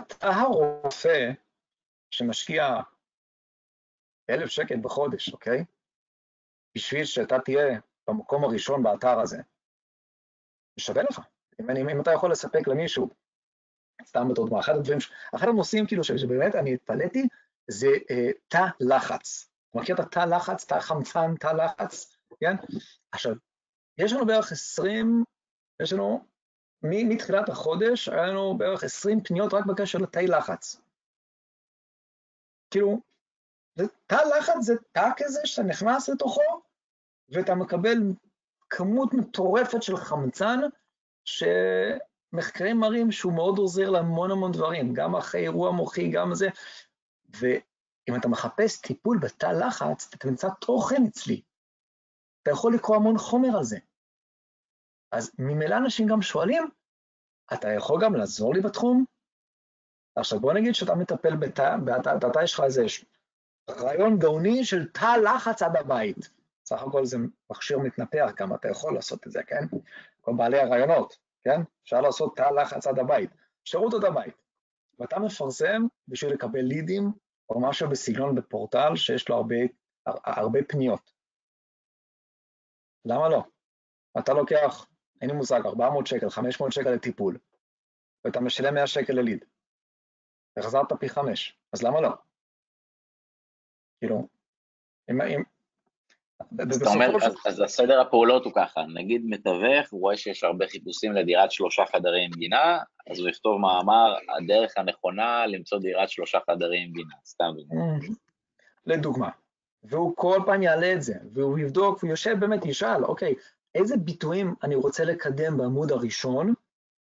[0.00, 1.30] אתה הרופא
[2.10, 2.76] שמשקיע
[4.30, 5.64] אלף שקל בחודש, אוקיי?
[6.74, 7.80] בשביל שאתה תהיה
[8.12, 9.36] במקום הראשון באתר הזה,
[10.76, 11.20] זה שווה לך.
[11.60, 13.10] אם, אם, אם אתה יכול לספק למישהו,
[14.04, 14.98] סתם בתור אחד הדברים,
[15.34, 17.28] אחד הנושאים כאילו שבאמת אני התפלאתי,
[17.70, 19.50] זה אה, תא לחץ.
[19.74, 22.56] מכיר את התא לחץ, תא חמצן, תא לחץ, כן?
[23.12, 23.32] עכשיו,
[23.98, 25.24] יש לנו בערך 20,
[25.82, 26.24] יש לנו,
[26.82, 30.80] מתחילת החודש, היה לנו בערך 20 פניות רק בקשר לתאי לחץ.
[32.70, 33.00] כאילו,
[34.06, 36.62] תא לחץ זה תא כזה שאתה נכנס לתוכו,
[37.30, 37.98] ואתה מקבל
[38.70, 40.60] כמות מטורפת של חמצן,
[41.24, 46.48] שמחקרים מראים שהוא מאוד עוזר להמון המון דברים, גם אחרי אירוע מוחי, גם זה,
[47.28, 51.42] ואם אתה מחפש טיפול בתא לחץ, אתה תמצא תוכן אצלי.
[52.42, 53.78] אתה יכול לקרוא המון חומר על זה.
[55.12, 56.68] אז ממילא אנשים גם שואלים,
[57.52, 59.04] אתה יכול גם לעזור לי בתחום?
[60.16, 62.84] עכשיו בוא נגיד שאתה מטפל בתא, ואתה יש לך איזה
[63.70, 66.39] רעיון גאוני של תא לחץ עד הבית.
[66.70, 67.16] סך הכל זה
[67.50, 69.76] מכשיר מתנפח גם, אתה יכול לעשות את זה, כן?
[70.20, 71.60] כל בעלי הרעיונות, כן?
[71.82, 73.30] אפשר לעשות תא לחץ עד הבית,
[73.64, 74.34] שירות עד הבית.
[74.98, 77.12] ואתה מפרסם בשביל לקבל לידים
[77.50, 79.56] או משהו בסגנון בפורטל שיש לו הרבה,
[80.06, 81.12] הרבה פניות.
[83.04, 83.44] למה לא?
[84.18, 84.86] אתה לוקח,
[85.20, 87.38] אין לי מושג, 400 שקל, 500 שקל לטיפול,
[88.24, 89.44] ואתה משלם 100 שקל לליד.
[90.56, 92.10] החזרת פי חמש, אז למה לא?
[94.00, 94.28] כאילו,
[95.10, 95.20] אם...
[95.20, 95.42] אם
[96.58, 97.16] אז אתה אומר,
[97.46, 102.24] אז, הסדר הפעולות הוא ככה, נגיד מתווך, הוא רואה שיש הרבה חיפושים לדירת שלושה חדרים
[102.24, 102.78] עם גינה,
[103.10, 107.52] אז הוא יכתוב מאמר, הדרך הנכונה למצוא דירת שלושה חדרים עם גינה, סתם.
[107.72, 108.14] Mm.
[108.86, 109.28] לדוגמה.
[109.82, 113.34] והוא כל פעם יעלה את זה, והוא יבדוק, והוא יושב באמת, ישאל, אוקיי,
[113.74, 116.54] איזה ביטויים אני רוצה לקדם בעמוד הראשון,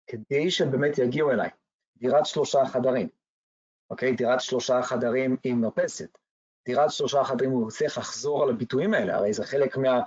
[0.06, 1.50] כדי שבאמת יגיעו אליי?
[1.96, 3.08] דירת שלושה חדרים,
[3.90, 4.12] אוקיי?
[4.12, 6.18] דירת שלושה חדרים עם מרפסת.
[6.64, 10.00] דירת שלושה חדרים, הוא צריך לחזור על הביטויים האלה, הרי זה חלק, מה,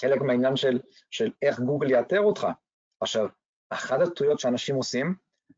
[0.00, 0.80] חלק מהעניין של,
[1.10, 2.46] של איך גוגל יאתר אותך.
[3.00, 3.28] עכשיו,
[3.70, 5.14] אחת הטעויות שאנשים עושים,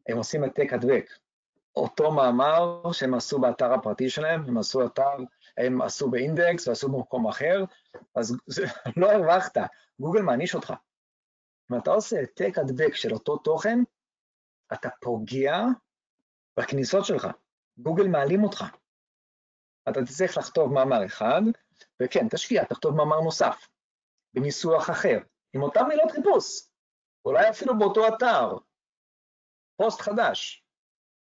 [0.09, 1.11] הם עושים העתק הדבק.
[1.77, 5.17] אותו מאמר שהם עשו באתר הפרטי שלהם, הם עשו אתר,
[5.59, 7.65] הם עשו באינדקס ועשו במקום אחר,
[8.15, 9.57] אז זה, לא הרווחת,
[10.01, 10.73] גוגל מעניש אותך.
[11.73, 13.79] אם אתה עושה העתק הדבק של אותו תוכן,
[14.73, 15.65] אתה פוגע
[16.57, 17.29] בכניסות שלך.
[17.79, 18.65] גוגל מעלים אותך.
[19.89, 21.43] אתה תצטרך לכתוב מאמר אחד,
[22.03, 23.69] וכן, תשקיע, תכתוב מאמר נוסף,
[24.35, 25.19] בניסוח אחר,
[25.55, 26.69] עם אותן מילות חיפוש,
[27.25, 28.57] אולי אפילו באותו אתר,
[29.77, 30.65] פוסט חדש,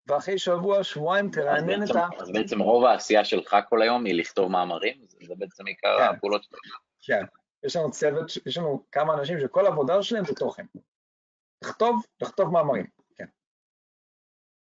[0.06, 2.08] ואחרי שבוע, שבועיים תרענן את ה...
[2.18, 5.04] אז בעצם רוב העשייה שלך כל היום היא לכתוב מאמרים?
[5.26, 6.16] זה בעצם עיקר כן.
[6.16, 6.78] הפעולות שלך.
[7.00, 7.24] כן,
[7.62, 10.66] יש לנו צוות, יש לנו כמה אנשים שכל העבודה שלהם זה תוכן.
[11.64, 12.97] לכתוב, לכתוב מאמרים.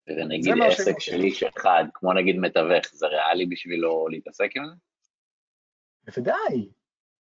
[0.06, 4.74] ונגיד עסק של איש אחד, כמו נגיד מתווך, זה ריאלי בשבילו להתעסק עם זה?
[6.04, 6.68] בוודאי.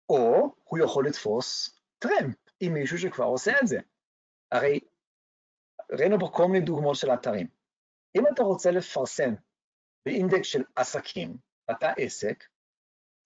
[0.09, 3.79] או הוא יכול לתפוס טרמפ עם מישהו שכבר עושה את זה.
[4.53, 4.81] הרי
[5.93, 7.47] ראינו פה כל מיני דוגמאות של אתרים.
[8.16, 9.35] אם אתה רוצה לפרסם
[10.07, 11.37] באינדקס של עסקים,
[11.71, 12.45] אתה עסק,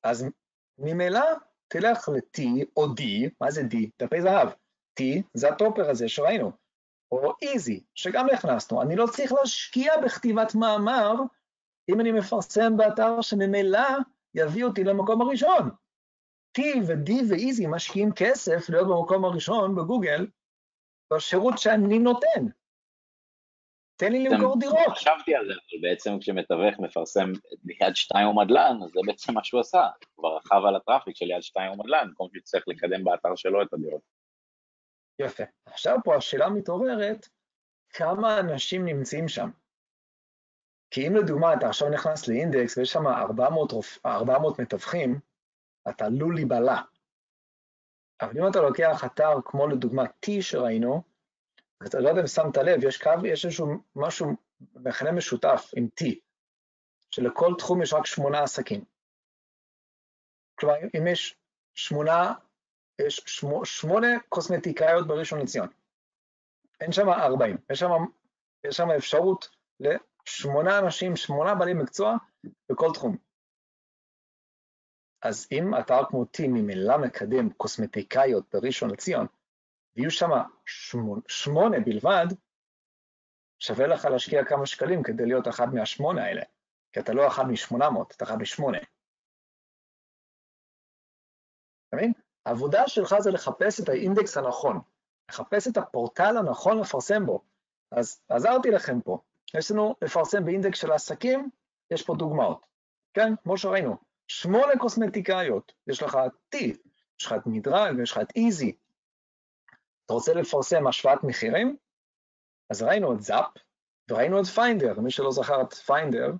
[0.02, 0.26] אז
[0.78, 1.20] ממילא
[1.68, 2.42] תלך ל-T
[2.76, 3.02] או D,
[3.40, 3.76] מה זה D?
[4.02, 4.48] דפי זהב.
[5.00, 5.02] T
[5.34, 6.61] זה הטופר הזה שראינו.
[7.12, 8.82] או איזי, שגם הכנסנו.
[8.82, 11.12] אני לא צריך להשקיע בכתיבת מאמר
[11.88, 13.88] אם אני מפרסם באתר שממילא
[14.34, 15.70] יביא אותי למקום הראשון.
[16.58, 20.26] T ו-D ואיזי משקיעים כסף להיות במקום הראשון בגוגל
[21.12, 22.46] בשירות שאני נותן.
[23.96, 24.78] תן לי למכור דירות.
[24.90, 27.32] חשבתי על זה, אבל בעצם כשמתווך מפרסם
[27.80, 29.82] יד שתיים או מדלן, אז זה בעצם מה שהוא עשה.
[29.82, 33.36] הוא כבר רכב על הטראפיק של יד שתיים או מדלן, במקום שהוא צריך לקדם באתר
[33.36, 34.21] שלו את הדירות.
[35.24, 35.42] יפה.
[35.66, 37.28] עכשיו פה השאלה מתעוררת,
[37.90, 39.50] כמה אנשים נמצאים שם?
[40.90, 43.72] כי אם לדוגמה אתה עכשיו נכנס לאינדקס ויש שם 400,
[44.06, 45.20] 400 מתווכים,
[45.88, 46.80] אתה עלול להיבלע.
[48.20, 51.02] אבל אם אתה לוקח אתר כמו לדוגמה T שראינו,
[51.86, 53.66] אתה לא יודע אם שמת לב, יש קו, יש איזשהו
[53.96, 54.26] משהו,
[54.74, 56.04] מכנה משותף עם T,
[57.10, 58.84] שלכל תחום יש רק שמונה עסקים.
[60.54, 61.36] כלומר, אם יש
[61.74, 62.34] שמונה
[63.06, 65.68] יש שמונה קוסמטיקאיות בראשון לציון.
[66.80, 67.90] אין שם ארבעים, יש שם,
[68.64, 69.48] יש שם אפשרות
[69.80, 72.16] לשמונה אנשים, שמונה בעלי מקצוע
[72.68, 73.16] בכל תחום.
[75.22, 79.26] אז אם אתר כמו T ממילא מקדם קוסמטיקאיות בראשון לציון,
[79.96, 80.30] ויהיו שם
[81.28, 82.26] שמונה בלבד,
[83.58, 86.42] שווה לך להשקיע כמה שקלים כדי להיות אחד מהשמונה האלה,
[86.92, 88.78] כי אתה לא אחד משמונה מאות, אתה אחד משמונה.
[91.88, 92.12] אתה מבין?
[92.46, 94.80] העבודה שלך זה לחפש את האינדקס הנכון,
[95.30, 97.42] לחפש את הפורטל הנכון לפרסם בו.
[97.90, 99.18] אז עזרתי לכם פה.
[99.54, 101.50] יש לנו לפרסם באינדקס של עסקים,
[101.90, 102.66] יש פה דוגמאות.
[103.14, 103.96] כן, כמו שראינו,
[104.28, 106.18] שמונה קוסמטיקאיות, יש לך
[106.54, 106.58] T,
[107.20, 108.76] יש לך את מדרג, יש לך את איזי.
[110.06, 111.76] אתה רוצה לפרסם השוואת מחירים?
[112.70, 113.50] אז ראינו את זאפ,
[114.10, 116.32] וראינו את פיינדר, מי שלא זכר את פיינדר,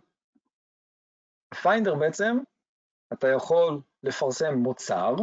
[1.63, 2.39] פיינדר בעצם,
[3.13, 5.15] אתה יכול לפרסם מוצר,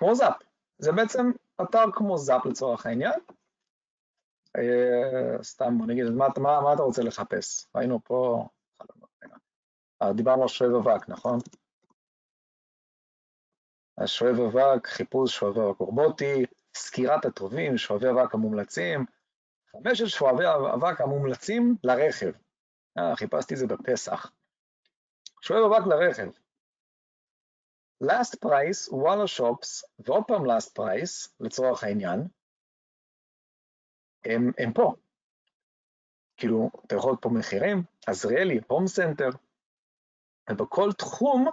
[0.00, 0.42] כמו זאפ.
[0.78, 1.30] זה בעצם
[1.62, 3.20] אתר כמו זאפ לצורך העניין.
[4.58, 7.66] Uh, סתם בוא נגיד, מה, מה, מה אתה רוצה לחפש?
[7.74, 8.48] ראינו פה,
[10.02, 11.38] uh, דיברנו על שואב אבק, נכון?
[13.98, 16.44] אז שואב אבק, חיפוש שואב אבק רובוטי,
[16.76, 19.04] סקירת הטובים, שואבי אבק המומלצים,
[19.72, 20.44] חמשת שואבי
[20.74, 22.32] אבק המומלצים לרכב.
[22.98, 24.32] אה, חיפשתי את זה בפסח.
[25.40, 26.30] שואב אבק לרכב.
[28.04, 32.28] Last price, וואלה שופס, ועוד פעם last price, לצורך העניין,
[34.24, 34.94] הם, הם פה.
[36.36, 39.28] כאילו, אתה יכול לראות פה מחירים, עזריאלי, הום סנטר,
[40.50, 41.46] ובכל תחום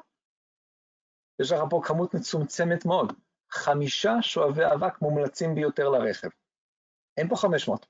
[1.42, 3.14] יש לך פה כמות מצומצמת מאוד,
[3.52, 6.30] חמישה שואבי אבק מומלצים ביותר לרכב.
[7.18, 7.86] אין פה 500.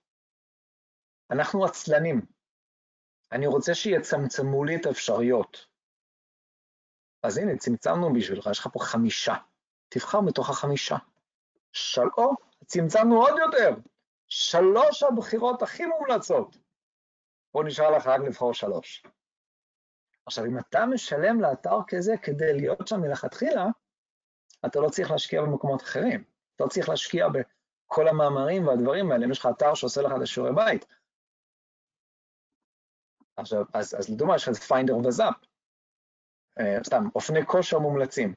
[1.32, 2.22] אנחנו עצלנים.
[3.32, 5.68] אני רוצה שיצמצמו לי את האפשרויות.
[7.28, 9.36] אז הנה, צמצמנו בשבילך, יש לך פה חמישה.
[9.90, 10.96] תבחר מתוך החמישה.
[11.72, 13.70] שלום, צמצמנו עוד יותר.
[14.28, 16.58] שלוש הבחירות הכי מומלצות.
[17.52, 19.04] פה נשאר לך רק לבחור שלוש.
[20.26, 23.66] עכשיו, אם אתה משלם לאתר כזה כדי להיות שם מלכתחילה,
[24.66, 26.24] אתה לא צריך להשקיע במקומות אחרים.
[26.56, 30.22] אתה לא צריך להשקיע בכל המאמרים והדברים האלה, אם יש לך אתר שעושה לך את
[30.22, 30.86] השיעורי בית.
[33.38, 35.36] עכשיו, אז, אז לדוגמה, יש לך את פיינדר וזאפ.
[36.58, 38.34] אה, סתם, אופני כושר מומלצים.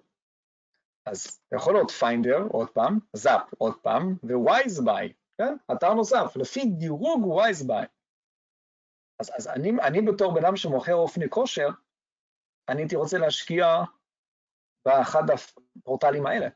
[1.07, 5.57] אז יכול להיות פיינדר, עוד פעם, זאפ, עוד פעם, ווייז ביי, כן?
[5.73, 7.87] אתר נוסף, לפי דירוג ווייז ביי.
[9.21, 11.69] אז, אז אני, אני בתור בן אדם שמוכר אופני כושר,
[12.69, 13.67] אני הייתי רוצה להשקיע
[14.85, 16.49] באחד הפורטלים האלה.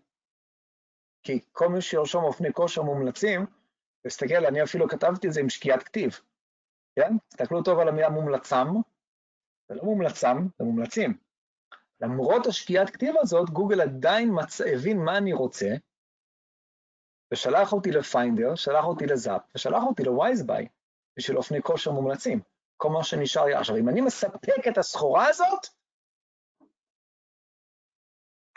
[1.22, 3.46] כי כל מי שירשום אופני כושר מומלצים,
[4.06, 6.20] תסתכל, אני אפילו כתבתי את זה עם שקיעת כתיב,
[6.98, 7.12] כן?
[7.28, 8.66] תסתכלו טוב על המילה מומלצם,
[9.68, 11.23] זה לא מומלצם, זה מומלצים.
[12.00, 14.30] למרות השקיעת כתיב הזאת, גוגל עדיין.
[14.74, 15.74] הבין מה אני רוצה,
[17.32, 20.68] ושלח אותי לפיינדר, שלח אותי לזאפ, ושלח אותי לווייזביי,
[21.16, 22.40] בשביל אופני כושר מומלצים.
[22.76, 23.54] כל מה שנשאר לי.
[23.54, 25.66] עכשיו, אם אני מספק את הסחורה הזאת,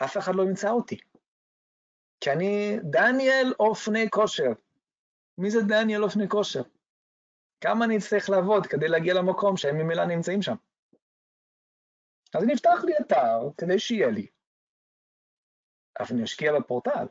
[0.04, 1.00] אף אחד לא ימצא אותי.
[2.20, 4.52] כי אני דניאל אופני כושר.
[5.38, 6.62] מי זה דניאל אופני כושר?
[7.60, 10.54] כמה אני אצטרך לעבוד כדי להגיע למקום שהם ממילא נמצאים שם?
[12.34, 14.26] אז נפתח לי אתר כדי שיהיה לי.
[16.00, 17.06] אבל אני אשקיע בפורטל.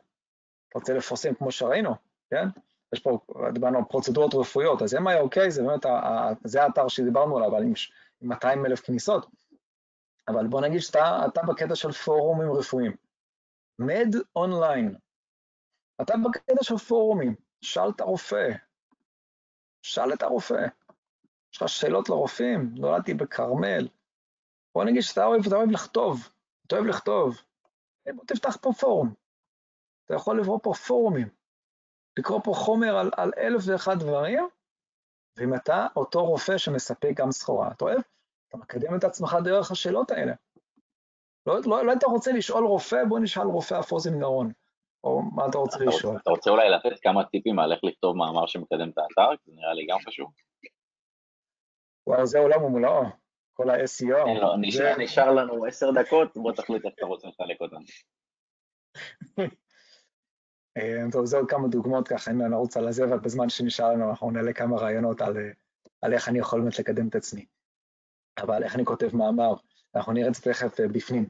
[0.68, 1.94] אתה רוצה לפרסם כמו שראינו,
[2.30, 2.48] כן?
[2.94, 3.18] יש פה,
[3.52, 5.86] דיברנו על פרוצדורות רפואיות, אז MIOK זה באמת,
[6.44, 7.72] זה האתר שדיברנו עליו, עם
[8.22, 9.26] 200 אלף כניסות.
[10.28, 12.96] אבל בוא נגיד שאתה בקטע של פורומים רפואיים.
[13.78, 14.96] מד אונליין,
[16.02, 18.48] אתה בקטע של פורומים, שאל את הרופא,
[19.82, 20.66] שאל את הרופא.
[21.52, 22.70] יש לך שאלות לרופאים?
[22.74, 23.88] נולדתי בכרמל.
[24.78, 26.28] בוא נגיד שאתה אוהב, אתה אוהב לכתוב,
[26.66, 27.42] אתה אוהב לכתוב.
[28.14, 29.14] בוא תפתח פה פורום.
[30.04, 31.28] אתה יכול לברוא פה פורומים,
[32.18, 34.48] לקרוא פה חומר על, על אלף ואחד דברים,
[35.36, 38.00] ואם אתה אותו רופא שמספק גם סחורה, אתה אוהב?
[38.48, 40.32] אתה מקדם את עצמך דרך השאלות האלה.
[41.46, 44.52] לא, לא, לא היית רוצה לשאול רופא, בוא נשאל רופא אף אוזן גרון,
[45.04, 46.16] או מה אתה רוצה אתה לשאול.
[46.16, 49.30] אתה רוצה אולי לתת כמה טיפים על איך לכתוב מאמר שמקדם את האתר?
[49.46, 50.32] זה נראה לי גם חשוב.
[52.06, 53.02] וואו, זה עולם ומולאו,
[53.58, 54.40] כל ה-SEO.
[54.40, 54.56] לא,
[54.98, 57.82] נשאר, לנו עשר דקות, בוא תחליט איך אתה רוצה לחלק אותן.
[60.76, 64.10] אה, טוב, זה עוד כמה דוגמאות ככה, אם נרוץ על הזה, אבל בזמן שנשאר לנו
[64.10, 65.50] אנחנו נעלה כמה רעיונות על, אה,
[66.02, 67.46] על איך אני יכול באמת לקדם את עצמי.
[68.38, 69.54] אבל איך אני כותב מאמר,
[69.94, 71.28] אנחנו נראה את זה תכף אה, בפנים.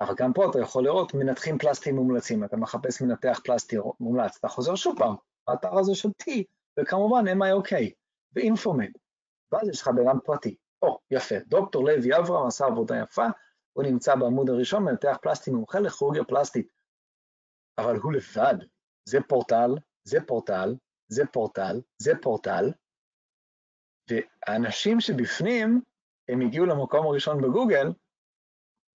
[0.00, 4.48] אבל גם פה אתה יכול לראות מנתחים פלסטיים מומלצים, אתה מחפש מנתח פלסטי מומלץ, אתה
[4.48, 5.14] חוזר שוב פעם,
[5.48, 6.26] האתר הזה של T,
[6.80, 7.72] וכמובן MIOK,
[8.32, 8.90] ואינפומד,
[9.52, 10.56] ואז יש לך בן פרטי.
[10.82, 13.26] או, יפה, דוקטור לוי אברהם עשה עבודה יפה,
[13.72, 16.68] הוא נמצא בעמוד הראשון, מנתח פלסטי מומחה לכירורגיה פלסטית.
[17.78, 18.54] אבל הוא לבד,
[19.04, 19.70] זה פורטל,
[20.04, 20.74] זה פורטל,
[21.08, 22.72] זה פורטל, זה פורטל,
[24.10, 25.80] והאנשים שבפנים,
[26.28, 27.92] הם הגיעו למקום הראשון בגוגל,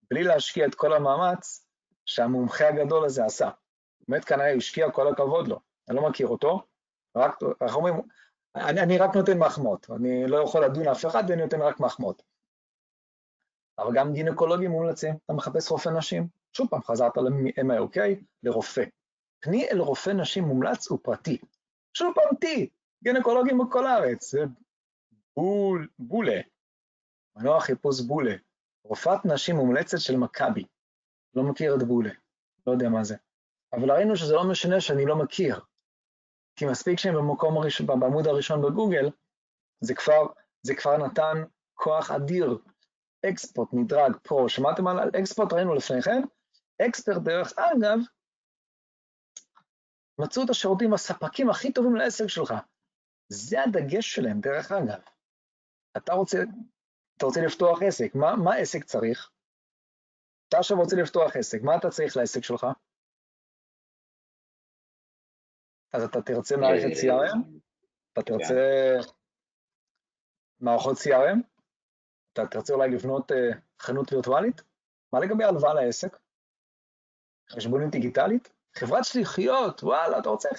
[0.09, 1.67] בלי להשקיע את כל המאמץ
[2.05, 3.49] שהמומחה הגדול הזה עשה.
[4.07, 5.59] באמת כנראה השקיע, כל הכבוד לו.
[5.89, 6.61] אני לא מכיר אותו,
[7.17, 8.01] רק, אנחנו אומרים,
[8.55, 12.23] אני, אני רק נותן מחמאות, אני לא יכול לדון אף אחד ואני נותן רק מחמאות.
[13.79, 16.27] אבל גם גינקולוגים מומלצים, אתה מחפש רופא נשים,
[16.57, 17.97] שוב פעם, חזרת ל-MIOK,
[18.43, 18.83] לרופא.
[19.39, 21.37] פני אל רופא נשים מומלץ הוא פרטי.
[21.93, 22.47] שוב פעם, T,
[23.03, 24.39] גינקולוגים בכל הארץ, זה
[25.35, 26.41] בול, בולה,
[27.35, 28.35] מנוע חיפוש בולה,
[28.83, 30.65] רופאת נשים מומלצת של מכבי.
[31.35, 32.11] לא מכיר את בולה,
[32.67, 33.15] לא יודע מה זה.
[33.73, 35.59] אבל ראינו שזה לא משנה שאני לא מכיר.
[36.55, 39.09] כי מספיק שהם במקום הראשון, בעמוד הראשון בגוגל,
[39.81, 40.25] זה כבר,
[40.63, 41.43] זה כבר נתן
[41.73, 42.57] כוח אדיר.
[43.29, 45.53] אקספורט, מדרג, פרו, שמעתם על אקספורט?
[45.53, 46.21] ראינו לפני כן?
[46.81, 47.97] אקספרט, דרך אגב,
[50.19, 52.53] מצאו את השירותים הספקים הכי טובים לעסק שלך.
[53.29, 55.01] זה הדגש שלהם, דרך אגב.
[55.97, 56.37] אתה רוצה,
[57.17, 59.29] אתה רוצה לפתוח עסק, מה, מה עסק צריך?
[60.49, 62.67] אתה עכשיו רוצה לפתוח עסק, מה אתה צריך לעסק שלך?
[65.93, 67.37] אז אתה תרצה מערכת CRM?
[68.13, 68.95] אתה תרצה
[70.59, 71.39] מערכות CRM?
[72.33, 73.35] אתה תרצה אולי לבנות uh,
[73.81, 74.61] חנות וירטואלית?
[75.13, 76.17] מה לגבי הלוואה לעסק?
[77.49, 78.49] חשבונית דיגיטלית?
[78.75, 80.49] חברת שליחיות, וואלה, אתה רוצה...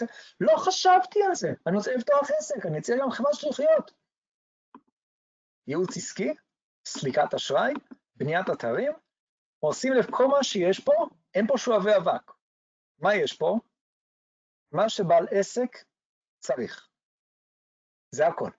[0.41, 3.91] לא חשבתי על זה, אני רוצה לפתוח עסק, אני אציע גם חברת שליחיות.
[5.67, 6.35] ייעוץ עסקי,
[6.87, 7.75] סליקת אשראי,
[8.17, 8.93] בניית אתרים,
[9.61, 10.93] כלומר, שים לב, כל מה שיש פה,
[11.35, 12.33] אין פה שואבי אבק.
[12.99, 13.59] מה יש פה?
[14.75, 15.85] מה שבעל עסק
[16.39, 16.89] צריך.
[18.11, 18.51] זה הכל.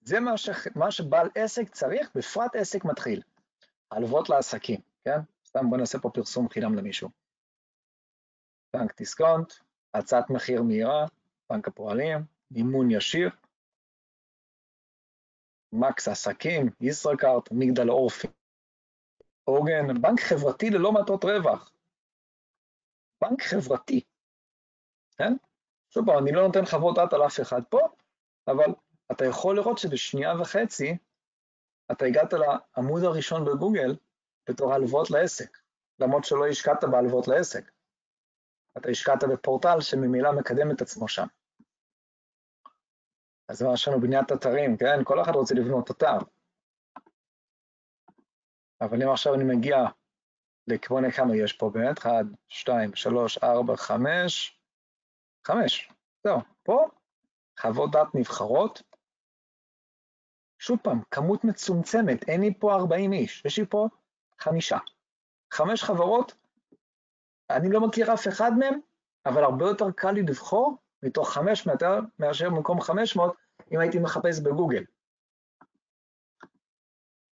[0.00, 0.48] זה מה, ש...
[0.74, 3.22] מה שבעל עסק צריך, בפרט עסק מתחיל.
[3.90, 5.18] הלוואות לעסקים, כן?
[5.46, 7.08] סתם בוא נעשה פה פרסום חינם למישהו.
[8.76, 9.52] בנק דיסקונט,
[9.94, 11.06] הצעת מחיר מהירה,
[11.50, 12.18] בנק הפועלים,
[12.50, 13.30] מימון ישיר,
[15.72, 18.28] מקס עסקים, ישראכרט, מגדל אורפי,
[19.44, 21.72] עוגן, בנק חברתי ללא מטרות רווח.
[23.20, 24.00] בנק חברתי,
[25.16, 25.32] כן?
[25.90, 27.80] שוב פעם, אני לא נותן חוות דעת על אף אחד פה,
[28.48, 28.74] אבל
[29.12, 30.96] אתה יכול לראות שבשנייה וחצי
[31.92, 33.96] אתה הגעת לעמוד הראשון בגוגל
[34.48, 35.58] בתור הלוואות לעסק,
[35.98, 37.70] למרות שלא השקעת בהלוואות לעסק.
[38.78, 41.26] אתה השקעת בפורטל שממילא מקדם את עצמו שם.
[43.48, 45.04] אז מה יש לנו בניית אתרים, כן?
[45.04, 46.18] כל אחד רוצה לבנות אתר.
[48.80, 49.76] אבל אם עכשיו אני מגיע,
[50.66, 52.10] נראה כמה יש פה באמת, 1,
[52.48, 54.55] 2, 3, 4, 5,
[55.46, 55.92] 5,
[56.24, 56.88] זהו, פה
[57.60, 58.82] חוות דעת נבחרות.
[60.58, 63.88] שוב פעם, כמות מצומצמת, אין לי פה 40 איש, יש לי פה
[64.38, 64.78] חמישה.
[65.52, 66.34] חמש חברות,
[67.50, 68.80] אני לא מכיר אף אחד מהם,
[69.26, 73.36] אבל הרבה יותר קל לי לבחור מתוך חמש מטר מאשר במקום 500
[73.72, 74.84] אם הייתי מחפש בגוגל.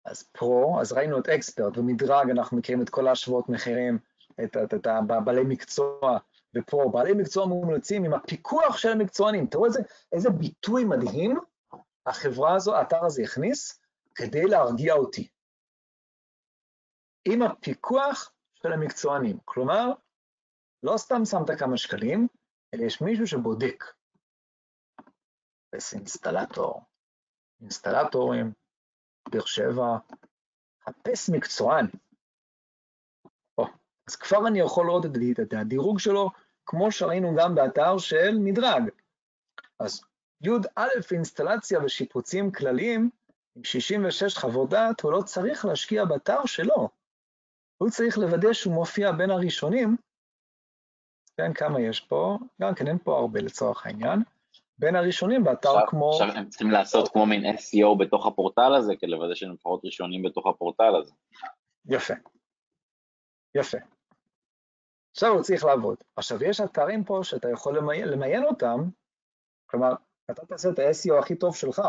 [0.05, 3.99] אז פרו, אז ראינו את אקספרט ומדרג, אנחנו מכירים את כל ההשוואות מחירים,
[4.43, 6.19] את, את, את הבעלי מקצוע,
[6.55, 9.47] ופה בעלי מקצוע מומלצים עם הפיקוח של המקצוענים.
[9.47, 9.79] תראו איזה,
[10.11, 11.37] איזה ביטוי מדהים
[12.05, 13.81] החברה הזו, האתר הזה הכניס,
[14.15, 15.29] כדי להרגיע אותי.
[17.25, 19.37] עם הפיקוח של המקצוענים.
[19.45, 19.91] כלומר,
[20.83, 22.27] לא סתם שמת כמה שקלים,
[22.73, 23.83] אלא יש מישהו שבודק.
[25.67, 26.81] חפש אינסטלטור,
[27.61, 28.53] אינסטלטורים,
[29.29, 29.97] באר שבע,
[30.83, 31.85] חפש מקצוען.
[34.07, 35.05] אז כבר אני יכול לראות
[35.41, 36.29] את הדירוג שלו,
[36.65, 38.89] כמו שראינו גם באתר של מדרג.
[39.79, 40.01] אז
[40.41, 43.09] י"א אינסטלציה ושיפוצים כלליים,
[43.55, 46.89] עם 66 חוות דעת, הוא לא צריך להשקיע באתר שלו.
[47.77, 49.97] הוא צריך לוודא שהוא מופיע בין הראשונים,
[51.37, 52.37] כן, כמה יש פה?
[52.61, 54.23] גם כן, אין פה הרבה לצורך העניין.
[54.77, 56.11] בין הראשונים באתר עכשיו, כמו...
[56.11, 60.23] עכשיו הם צריכים לעשות כמו מין SEO בתוך הפורטל הזה, כדי לוודא שהם לפחות ראשונים
[60.23, 61.11] בתוך הפורטל הזה.
[61.85, 62.13] יפה.
[63.55, 63.77] יפה.
[65.11, 65.97] עכשיו הוא צריך לעבוד.
[66.15, 68.79] עכשיו, יש אתרים פה שאתה יכול למיין, למיין אותם,
[69.65, 69.93] כלומר,
[70.31, 71.81] אתה תעשה את ה-SEO הכי טוב שלך,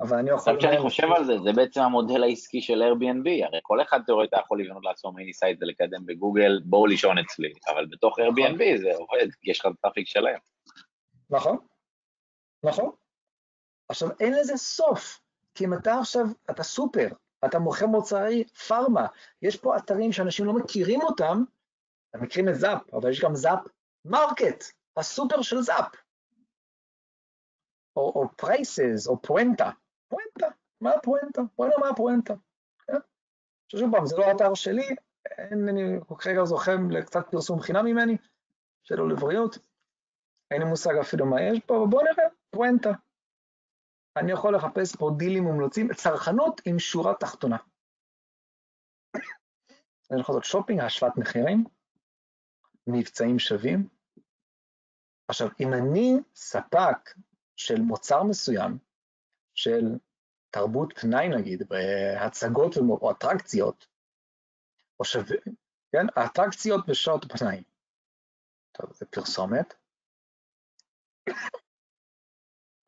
[0.00, 0.38] אבל אני יכול...
[0.38, 4.36] עכשיו כשאני חושב על זה, זה בעצם המודל העסקי של Airbnb, הרי כל אחד תיאורטי
[4.40, 9.26] יכול לבנות לעצמו mini site ולקדם בגוגל, בואו לישון אצלי, אבל בתוך Airbnb זה עובד,
[9.40, 10.38] כי יש לך traffic שלם.
[11.30, 11.56] נכון,
[12.64, 12.90] נכון.
[13.88, 15.20] עכשיו, אין לזה סוף,
[15.54, 17.08] כי אם אתה עכשיו, אתה סופר,
[17.44, 19.06] אתה מוכר מוצרי פארמה,
[19.42, 21.42] יש פה אתרים שאנשים לא מכירים אותם,
[22.10, 23.66] אתם מכירים את זאפ, אבל יש גם זאפ
[24.04, 24.64] מרקט,
[24.96, 25.94] הסופר של זאפ.
[27.96, 29.70] או, או פרייסס, או פואנטה.
[30.08, 30.46] פואנטה,
[30.80, 31.42] מה הפואנטה?
[31.58, 32.34] נראה מה הפואנטה.
[32.86, 32.98] כן?
[33.68, 34.88] שוב פעם, זה לא האתר שלי,
[35.38, 38.16] אין, אני כרגע זוכה לקצת פרסום חינם ממני,
[38.82, 39.58] שלא לבריאות.
[40.50, 42.90] אין לי מושג אפילו מה יש פה, אבל בואו נראה, פואנטה.
[44.18, 47.56] אני יכול לחפש פה דילים מומלצים, צרכנות עם שורה תחתונה.
[50.10, 51.64] אני יכול לעשות שופינג, השוואת מחירים,
[52.86, 53.88] מבצעים שווים.
[55.28, 57.14] עכשיו, אם אני ספק
[57.56, 58.78] של מוצר מסוים,
[59.54, 59.98] של
[60.50, 63.86] תרבות פנאי נגיד, בהצגות או אטרקציות,
[65.00, 65.36] או שווה,
[65.92, 67.62] כן, האטרקציות בשעות פנאי.
[68.72, 69.74] טוב, זה פרסומת.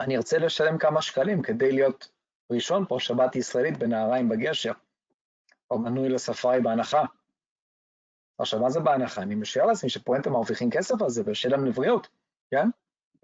[0.01, 2.09] אני ארצה לשלם כמה שקלים כדי להיות
[2.51, 4.73] ראשון פה, שבת ישראלית בנהריים בגשר,
[5.71, 7.05] או מנוי לספארי בהנחה.
[8.39, 9.23] עכשיו, מה זה בהנחה?
[9.23, 12.09] אני משער לעצמי שפואנטה מרוויחים כסף על זה בשל המנבריות,
[12.51, 12.69] כן?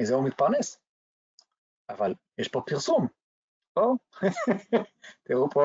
[0.00, 0.80] מזה הוא מתפרנס.
[1.88, 3.06] אבל יש פה פרסום.
[3.76, 3.94] או,
[5.24, 5.64] תראו פה.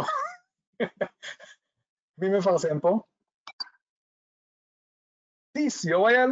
[2.17, 2.99] מי מפרסם פה?
[5.57, 6.31] co.il.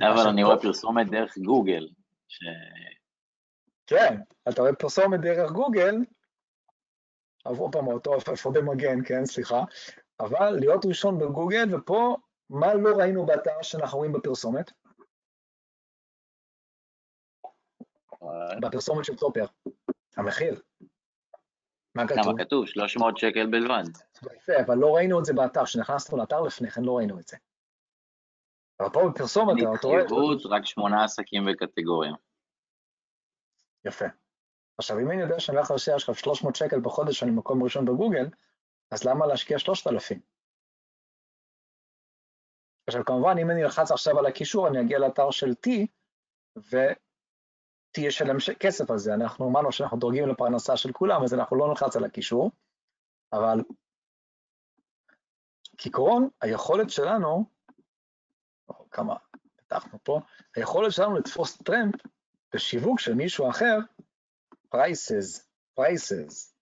[0.00, 1.88] אבל אני רואה פרסומת דרך גוגל.
[3.92, 5.94] כן, אתה רואה פרסומת דרך גוגל,
[7.44, 9.62] עבור פעם אותו אפודי מגן, כן, סליחה,
[10.20, 12.16] אבל להיות ראשון בגוגל, ופה,
[12.50, 14.72] מה לא ראינו באתר שאנחנו רואים בפרסומת?
[18.62, 19.44] בפרסומת של טופר,
[20.16, 20.60] המחיר.
[21.94, 22.24] מה כתוב?
[22.24, 22.66] כמה כתוב?
[22.66, 23.84] 300 שקל בלבד.
[24.36, 27.36] יפה, אבל לא ראינו את זה באתר, כשנכנסנו לאתר לפני כן לא ראינו את זה.
[28.80, 30.02] אבל פה בפרסומת אתה רואה...
[30.02, 32.12] נתחיבות, רק שמונה עסקים בקטגוריה.
[33.84, 34.04] יפה.
[34.78, 38.28] עכשיו, אם אני יודע שאני הולך להשקיע עכשיו 300 שקל בחודש ואני מקום ראשון בגוגל,
[38.90, 40.20] אז למה להשקיע 3,000?
[42.86, 45.70] עכשיו כמובן, אם אני אלחץ עכשיו על הקישור, אני אגיע לאתר של T,
[46.56, 49.14] ו-T ישלם כסף על זה.
[49.14, 52.50] אנחנו אמרנו שאנחנו דורגים לפרנסה של כולם, אז אנחנו לא נלחץ על הקישור,
[53.32, 53.58] אבל
[55.78, 57.44] כעיקרון, היכולת שלנו,
[58.90, 59.14] כמה
[59.56, 60.20] פתחנו פה,
[60.56, 61.94] היכולת שלנו לתפוס טרמפ
[62.54, 63.78] בשיווק של מישהו אחר,
[64.74, 65.42] prices,
[65.80, 66.52] prices,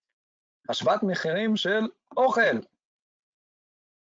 [0.68, 1.80] השוואת מחירים של
[2.16, 2.60] אוכל.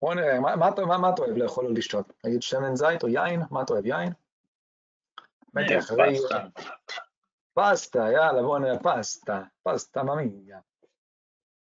[0.03, 2.12] בואו נראה, מה, מה, מה, מה אתה אוהב לאכול או לשתות?
[2.24, 3.41] נגיד שמן זית או יין?
[3.51, 4.12] מה אתה אוהב, יין?
[5.57, 6.62] אה, פסטה.
[7.55, 10.51] פסטה, יאללה, בואו נראה, פסטה, פסטה ממי.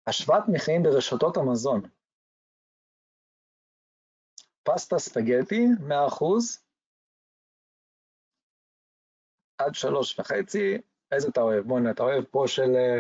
[0.08, 1.82] השוואת מחירים ברשתות המזון.
[4.64, 6.61] פסטה ספגטי, 100%,
[9.66, 10.78] עד שלוש וחצי,
[11.12, 11.68] איזה אתה אוהב?
[11.68, 12.99] בוא נראה, אתה אוהב פה של אה,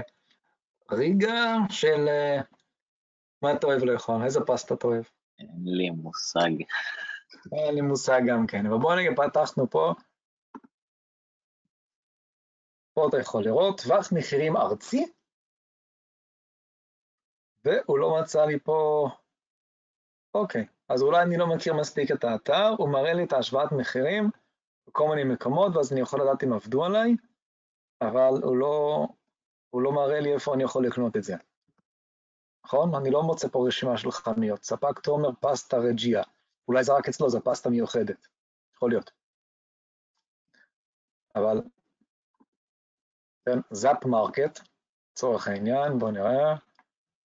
[0.91, 2.07] ריגה, של...
[2.07, 2.41] אה,
[3.41, 4.23] מה אתה אוהב לאכול?
[4.23, 5.03] איזה פסטה אתה אוהב?
[5.39, 6.49] אין לי מושג.
[7.51, 9.93] אין לי מושג גם כן, אבל בוא נגיד, פתחנו פה.
[12.93, 15.11] פה אתה יכול לראות, טווח מחירים ארצי,
[17.65, 19.09] והוא לא מצא לי פה...
[20.33, 24.29] אוקיי, אז אולי אני לא מכיר מספיק את האתר, הוא מראה לי את ההשוואת מחירים
[24.87, 27.15] בכל מיני מקומות, ואז אני יכול לדעת אם עבדו עליי,
[28.01, 29.07] אבל הוא לא,
[29.69, 31.35] הוא לא מראה לי איפה אני יכול לקנות את זה.
[32.65, 32.95] נכון?
[32.95, 34.63] אני לא מוצא פה רשימה של חנויות.
[34.63, 36.23] ספק תומר פסטה רג'יה.
[36.67, 38.27] אולי זה רק אצלו, זה פסטה מיוחדת.
[38.75, 39.11] יכול להיות.
[41.35, 41.61] אבל,
[43.45, 44.59] כן, זאפ מרקט,
[45.11, 46.55] לצורך העניין, בואו נראה.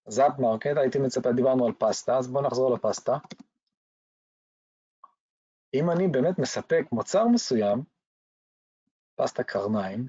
[0.08, 3.18] זאפ מרקט, הייתי מצפה, דיברנו על פסטה, אז בואו נחזור לפסטה.
[5.74, 7.84] אם אני באמת מספק מוצר מסוים,
[9.16, 10.08] פסטה קרניים,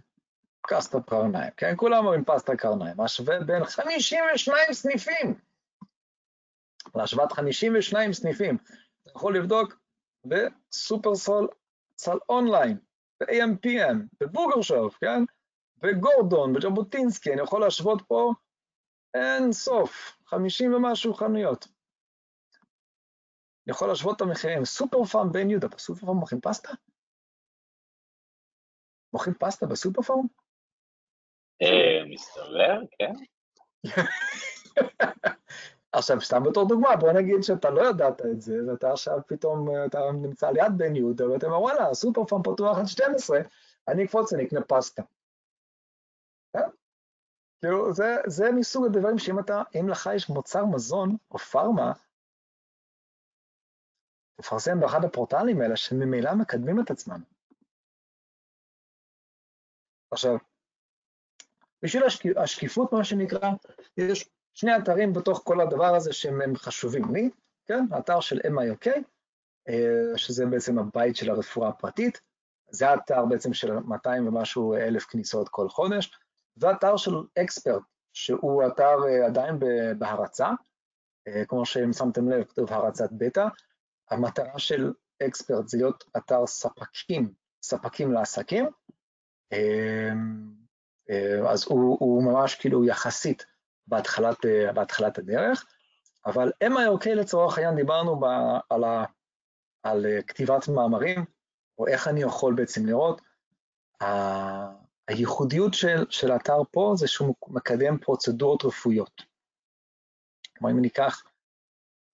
[0.71, 1.73] פסטה קרניים, כן?
[1.77, 5.35] כולם אומרים פסטה קרניים, משווה בין 52 סניפים.
[6.95, 8.57] להשוואת 52 סניפים.
[9.03, 9.75] אתה יכול לבדוק
[10.27, 11.49] בסופרסול,
[11.99, 12.79] סל אונליין,
[13.21, 15.25] ב-AMPM, בבוגרשוף, כן?
[15.79, 18.33] בגורדון, בז'בוטינסקי, אני יכול להשוות פה
[19.15, 21.69] אין סוף, 50 ומשהו חנויות.
[23.67, 24.65] אני יכול להשוות את המחירים.
[24.65, 26.73] סופר פארם בן יהודה, בסופר פארם מוכרים פסטה?
[29.13, 30.27] מוכרים פסטה בסופר פארם?
[31.63, 33.13] אה, מסתבר, כן.
[35.93, 39.99] עכשיו, סתם בתור דוגמה, בוא נגיד שאתה לא ידעת את זה, ואתה עכשיו פתאום, אתה
[40.13, 43.39] נמצא ליד בן יהודה, ואתה אומר, וואלה, הסופר פארם פתוח עד 12,
[43.89, 45.03] אני אקפוץ ואני אקנה פסטה.
[46.53, 46.69] כן?
[47.61, 51.93] כאילו, זה, זה מסוג הדברים שאם אתה, אם לך יש מוצר מזון או פארמה,
[54.37, 57.23] תפרסם באחד הפורטלים האלה שממילא מקדמים את עצמם.
[60.11, 60.37] עכשיו,
[61.83, 62.03] בשביל
[62.37, 63.51] השקיפות, מה שנקרא,
[63.97, 67.31] יש שני אתרים בתוך כל הדבר הזה שהם חשובים לי,
[67.67, 67.85] כן?
[67.91, 68.89] האתר של MIOK,
[69.69, 72.21] אה, שזה בעצם הבית של הרפואה הפרטית,
[72.71, 76.19] זה האתר בעצם של 200 ומשהו אלף כניסות כל חודש,
[76.57, 77.83] והאתר של אקספרט,
[78.13, 79.59] שהוא אתר אה, עדיין
[79.99, 80.49] בהרצה,
[81.29, 83.47] אה, כמו שאם שמתם לב, כתוב הרצת בטא,
[84.11, 84.93] המטרה של
[85.27, 87.33] אקספרט זה להיות אתר ספקים,
[87.63, 88.67] ספקים לעסקים,
[89.53, 90.55] אמ,
[91.11, 93.47] אה, אז הוא, הוא ממש כאילו יחסית
[93.87, 95.67] בהתחלת, אה, בהתחלת הדרך,
[96.27, 98.25] אבל MIOK לצורך העניין דיברנו ב,
[98.71, 99.05] על, ה,
[99.83, 101.25] על אה, כתיבת מאמרים,
[101.79, 103.21] או איך אני יכול בעצם לראות.
[105.09, 109.23] הייחודיות של, של האתר פה זה שהוא מקדם פרוצדורות רפואיות.
[110.59, 111.23] כלומר, אם ניקח,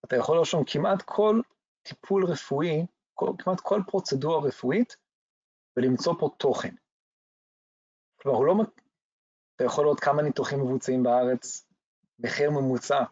[0.05, 1.41] אתה יכול לרשום כמעט כל
[1.82, 4.96] טיפול רפואי, כל, כמעט כל פרוצדורה רפואית,
[5.76, 6.74] ולמצוא פה תוכן.
[8.16, 8.54] כלומר, הוא לא,
[9.56, 11.66] אתה יכול לראות כמה ניתוחים מבוצעים בארץ,
[12.18, 13.04] מחיר ממוצע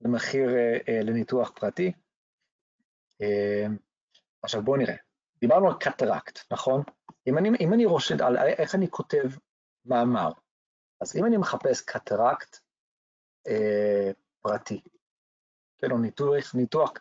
[0.00, 1.92] למחיר אה, אה, לניתוח פרטי.
[3.22, 3.66] אה,
[4.42, 4.96] עכשיו בואו נראה,
[5.40, 6.82] דיברנו על קטרקט, נכון?
[7.26, 9.28] אם אני, אם אני רושם על איך אני כותב
[9.84, 10.32] מאמר,
[11.00, 12.56] אז אם אני מחפש קטרקט
[13.48, 14.10] אה,
[14.40, 14.80] פרטי,
[15.78, 16.92] כן, או ניתוח, ניתוח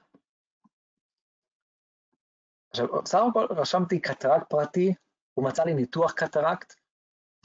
[2.73, 4.93] עכשיו, בסך הכל רשמתי קטרקט פרטי,
[5.33, 6.73] הוא מצא לי ניתוח קטרקט,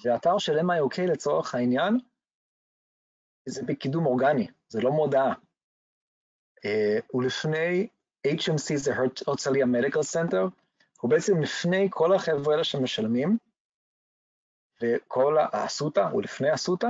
[0.04, 1.98] והאתר של MyOK לצורך העניין,
[3.48, 5.32] זה בקידום אורגני, זה לא מודעה.
[5.32, 7.88] אה, הוא לפני
[8.26, 8.92] HMC, זה
[9.26, 10.46] הרצליה מדיקל סנטר,
[11.00, 13.38] הוא בעצם לפני כל החבר'ה האלה שמשלמים,
[14.82, 16.88] וכל האסותא, הוא לפני אסותא,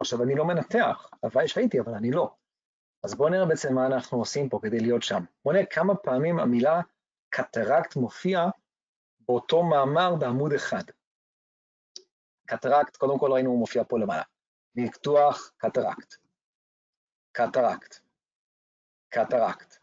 [0.00, 2.34] עכשיו אני לא מנתח, הלוואי שהייתי, אבל אני לא.
[3.04, 5.24] אז בואו נראה בעצם מה אנחנו עושים פה כדי להיות שם.
[5.44, 6.80] בואו נראה כמה פעמים המילה
[7.28, 8.40] קטרקט מופיע
[9.20, 10.82] באותו מאמר בעמוד אחד.
[12.46, 14.22] קטרקט, קודם כל ראינו הוא מופיע פה למעלה.
[14.74, 16.14] ניתוח קטרקט.
[17.32, 17.94] קטרקט.
[19.08, 19.78] קטרקט.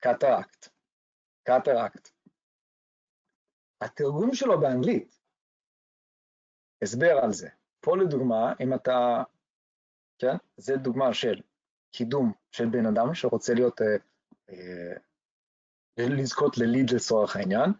[0.00, 0.68] קטרקט.
[1.42, 2.08] קטרקט.
[3.80, 5.20] התרגום שלו באנגלית,
[6.82, 7.48] הסבר על זה.
[7.80, 9.22] פה לדוגמה, אם אתה,
[10.18, 11.40] כן, זה דוגמה של
[11.90, 13.96] קידום של בן אדם שרוצה להיות, אה,
[14.48, 14.96] אה,
[15.98, 17.72] לזכות ל lead לצורך העניין,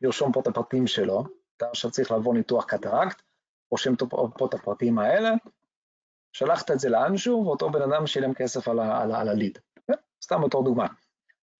[0.00, 1.24] לרשום פה את הפרטים שלו,
[1.56, 3.22] אתה עכשיו צריך לעבור ניתוח קטרקט,
[3.70, 5.30] רושם פה את הפרטים האלה,
[6.32, 9.58] שלחת את זה לאנשהו, ואותו בן אדם שילם כסף על, על, על ה lead.
[9.86, 9.92] כן?
[10.24, 10.86] סתם בתור דוגמה.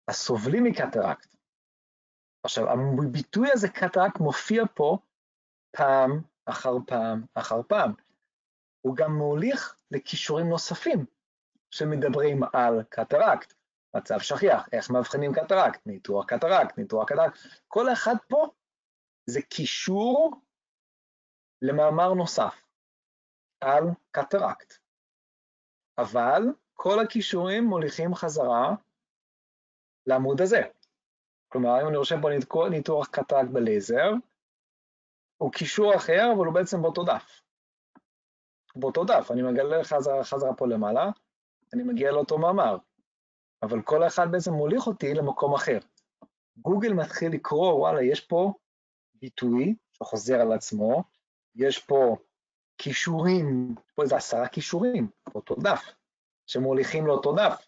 [0.09, 1.35] הסובלים מקטרקט.
[2.45, 4.99] עכשיו, הביטוי הזה קטרקט מופיע פה
[5.77, 7.93] פעם אחר פעם אחר פעם.
[8.81, 11.05] הוא גם מוליך לקישורים נוספים
[11.71, 13.55] שמדברים על קטרקט,
[13.95, 17.39] מצב שכיח, איך מאבחנים קטרקט, ניתוח קטרקט, ניתוח קטרקט,
[17.69, 18.47] כל אחד פה
[19.27, 20.41] זה קישור
[21.63, 22.65] למאמר נוסף
[23.61, 24.75] על קטרקט.
[25.99, 26.43] אבל
[26.75, 28.75] כל הכישורים מוליכים חזרה
[30.07, 30.63] לעמוד הזה.
[31.49, 32.29] כלומר, אם אני רושם פה
[32.71, 34.11] ניתוח קטרקט בלייזר,
[35.37, 37.41] הוא קישור אחר, אבל הוא בעצם באותו דף.
[38.77, 41.11] באותו דף, אני מגלה חזרה, חזרה פה למעלה,
[41.73, 42.77] אני מגיע לאותו מאמר,
[43.65, 45.79] אבל כל אחד בעצם מוליך אותי למקום אחר.
[46.57, 48.53] גוגל מתחיל לקרוא, וואלה, יש פה
[49.15, 51.05] ביטוי שחוזר על עצמו,
[51.55, 52.17] יש פה
[52.79, 55.85] כישורים, פה איזה עשרה כישורים, אותו דף,
[56.47, 57.67] שמוליכים לאותו דף.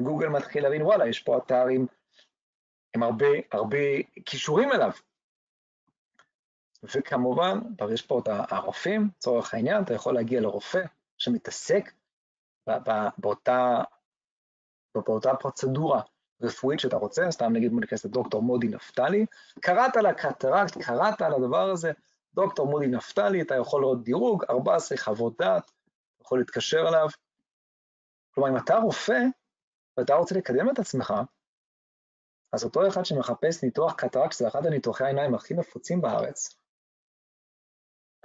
[0.00, 1.86] גוגל מתחיל להבין, וואלה, יש פה אתר עם,
[2.96, 3.78] עם הרבה, הרבה
[4.26, 4.90] כישורים אליו.
[6.82, 7.58] וכמובן,
[7.92, 10.82] יש פה את הרופאים, לצורך העניין, אתה יכול להגיע לרופא
[11.18, 11.92] שמתעסק
[13.18, 13.82] באותה,
[14.94, 16.02] באותה פרוצדורה
[16.42, 19.26] רפואית שאתה רוצה, סתם נגיד בוא ניכנס לדוקטור מודי נפתלי,
[19.60, 21.92] קראת על הקטרקט, קראת על הדבר הזה,
[22.34, 25.70] דוקטור מודי נפתלי, אתה יכול לראות דירוג, 14 חוות דעת,
[26.20, 27.08] יכול להתקשר אליו.
[28.34, 29.22] כלומר, אם אתה רופא
[29.96, 31.14] ואתה רוצה לקדם את עצמך,
[32.52, 36.59] אז אותו אחד שמחפש ניתוח קטרקט, שזה אחד הניתוחי העיניים הכי נפוצים בארץ,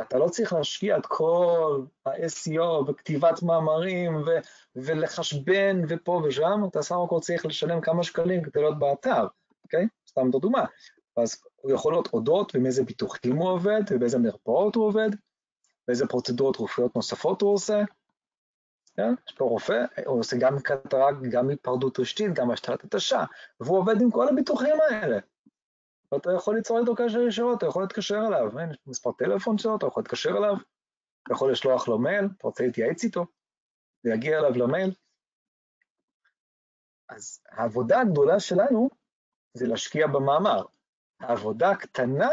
[0.02, 4.40] אתה לא צריך להשקיע את כל ה-SEO וכתיבת מאמרים ו-
[4.76, 9.28] ולחשבן ופה ושם, אתה סך הכל צריך לשלם כמה שקלים כדי להיות באתר,
[9.64, 9.88] אוקיי?
[10.10, 10.66] סתם דוגמה.
[11.18, 15.10] אז הוא יכול להיות אודות ועם איזה ביטוחים הוא עובד, ובאיזה מרפאות הוא עובד,
[15.88, 17.84] ואיזה פרוצדורות רפואיות נוספות הוא עושה.
[18.96, 19.14] כן?
[19.28, 23.24] יש פה רופא, הוא עושה גם קטרקט, גם היפרדות רשתית, גם השתלת התשה,
[23.60, 25.20] והוא עובד עם כל הביטוחים האלה.
[26.12, 29.88] ואתה יכול ליצור איתו קשר ישירות, אתה יכול להתקשר אליו, אין, מספר טלפון שלו, אתה
[29.88, 30.56] יכול להתקשר אליו,
[31.24, 33.26] אתה יכול לשלוח לו מייל, אתה רוצה להתייעץ איתו,
[34.04, 34.92] זה יגיע אליו למייל.
[37.10, 38.90] אז העבודה הגדולה שלנו
[39.54, 40.64] זה להשקיע במאמר.
[41.20, 42.30] העבודה הקטנה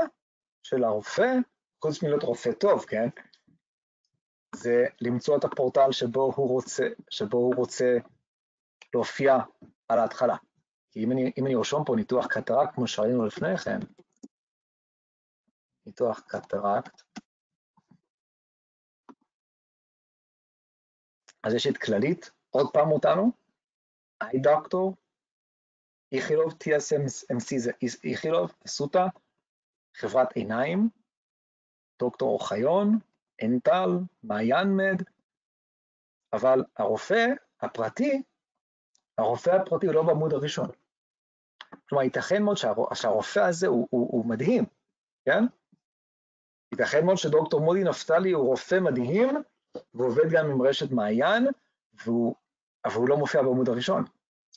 [0.62, 1.35] של הרופא,
[1.83, 3.09] חוץ מלהיות רופא טוב, כן?
[4.55, 7.97] זה למצוא את הפורטל שבו הוא רוצה, שבו הוא רוצה
[8.95, 9.39] להופיע
[9.89, 10.37] על ההתחלה.
[10.93, 13.78] כי אם אני, אם אני רושם פה ניתוח קטרקט, כמו שראינו לפני כן,
[15.86, 17.03] ניתוח קטרקט,
[21.45, 23.30] אז יש את כללית, עוד פעם אותנו,
[24.22, 24.97] איי דוקטור,
[26.12, 27.72] איכילוב TSMC זה
[28.05, 29.07] איכילוב, אסותא,
[29.95, 30.88] חברת עיניים,
[31.99, 32.99] דוקטור אוחיון,
[33.43, 33.88] אנטל,
[34.22, 35.03] מעיין מד,
[36.32, 37.26] אבל הרופא
[37.61, 38.22] הפרטי,
[39.18, 40.82] הרופא הפרטי הוא לא בעמוד הראשון.
[41.93, 42.57] כלומר, ייתכן מאוד
[42.95, 44.64] שהרופא הזה הוא, הוא, הוא מדהים,
[45.24, 45.45] כן?
[46.72, 49.43] ייתכן מאוד שדוקטור מודי נפתלי הוא רופא מדהים,
[49.95, 51.47] ועובד גם עם רשת מעיין,
[52.05, 52.34] והוא,
[52.84, 54.05] אבל הוא לא מופיע בעמוד הראשון.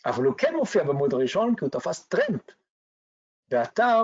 [0.05, 2.41] אבל הוא כן מופיע בעמוד הראשון כי הוא תפס טרנד
[3.47, 4.03] באתר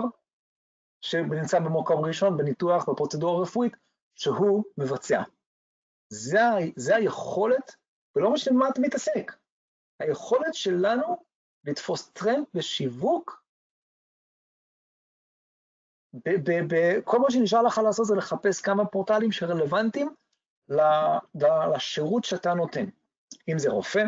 [1.01, 3.73] שנמצא במקום ראשון בניתוח, בפרוצדורה רפואית,
[4.15, 5.23] שהוא מבצע.
[6.09, 6.39] זה,
[6.75, 7.75] זה היכולת,
[8.15, 9.32] ולא משנה מה אתה מתעסק,
[9.99, 11.30] היכולת שלנו
[11.64, 13.41] לתפוס טרנד בשיווק,
[17.03, 20.16] כל מה שנשאר לך לעשות זה לחפש כמה פורטלים שרלוונטיים
[21.76, 22.86] לשירות שאתה נותן.
[23.49, 24.03] אם זה רופא,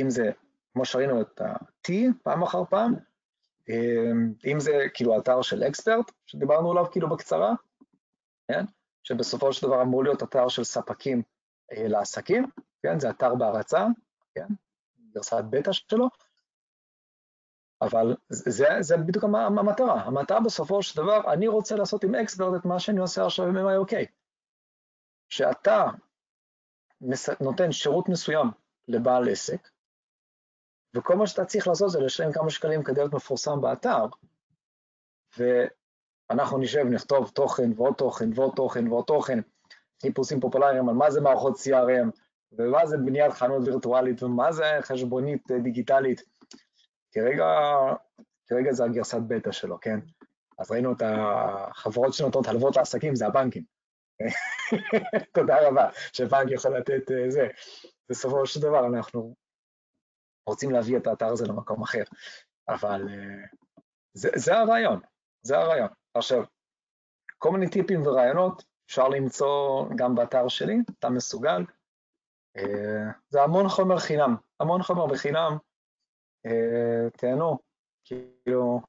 [0.00, 0.30] אם זה,
[0.72, 1.92] כמו שראינו את ה-T
[2.22, 2.94] פעם אחר פעם,
[4.46, 7.52] אם זה כאילו אתר של אקספרט, שדיברנו עליו כאילו בקצרה,
[8.48, 8.64] כן?
[9.02, 11.22] שבסופו של דבר אמור להיות אתר של ספקים
[11.72, 12.46] אה, לעסקים,
[12.82, 13.00] כן?
[13.00, 13.86] זה אתר בהרצה,
[14.34, 14.46] כן?
[15.14, 16.08] גרסת בטא שלו,
[17.82, 20.02] אבל זה, זה בדיוק המטרה.
[20.02, 23.56] המטרה בסופו של דבר, אני רוצה לעשות עם אקספרט את מה שאני עושה עכשיו עם
[23.56, 23.94] MIOK.
[25.28, 25.86] שאתה
[27.40, 28.46] נותן שירות מסוים
[28.88, 29.68] לבעל עסק,
[30.96, 34.06] וכל מה שאתה צריך לעשות זה לשלם כמה שקלים כדי להיות מפורסם באתר,
[35.38, 39.38] ואנחנו נשב, נכתוב תוכן ועוד תוכן ועוד תוכן ועוד תוכן,
[40.02, 42.10] חיפושים פופולריים על מה זה מערכות CRM,
[42.52, 46.22] ומה זה בניית חנות וירטואלית, ומה זה חשבונית דיגיטלית,
[47.12, 47.46] כרגע,
[48.46, 49.98] כרגע זה הגרסת בטא שלו, כן?
[50.58, 53.64] אז ראינו את החברות שנותנות הלוואות לעסקים, זה הבנקים.
[55.34, 57.48] תודה רבה, שבנק יכול לתת uh, זה.
[58.10, 59.34] בסופו של דבר אנחנו
[60.46, 62.02] רוצים להביא את האתר הזה למקום אחר,
[62.68, 63.56] אבל uh,
[64.14, 65.00] זה, זה הרעיון,
[65.42, 65.88] זה הרעיון.
[66.14, 66.44] עכשיו,
[67.38, 71.64] כל מיני טיפים ורעיונות אפשר למצוא גם באתר שלי, אתה מסוגל.
[72.58, 72.62] Uh,
[73.28, 75.56] זה המון חומר חינם, המון חומר בחינם,
[77.16, 77.58] תהנו,
[78.04, 78.80] כאילו,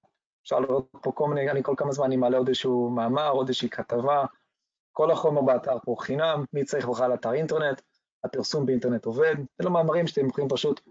[0.43, 3.47] אפשר לראות פה כל מיני, אני כל כמה זמן אני מעלה עוד איזשהו מאמר, עוד
[3.47, 4.25] איזושהי כתבה,
[4.91, 7.81] כל החומר באתר פה חינם, מי צריך בכלל אתר אינטרנט,
[8.23, 10.81] הפרסום באינטרנט עובד, אלו מאמרים שאתם יכולים פשוט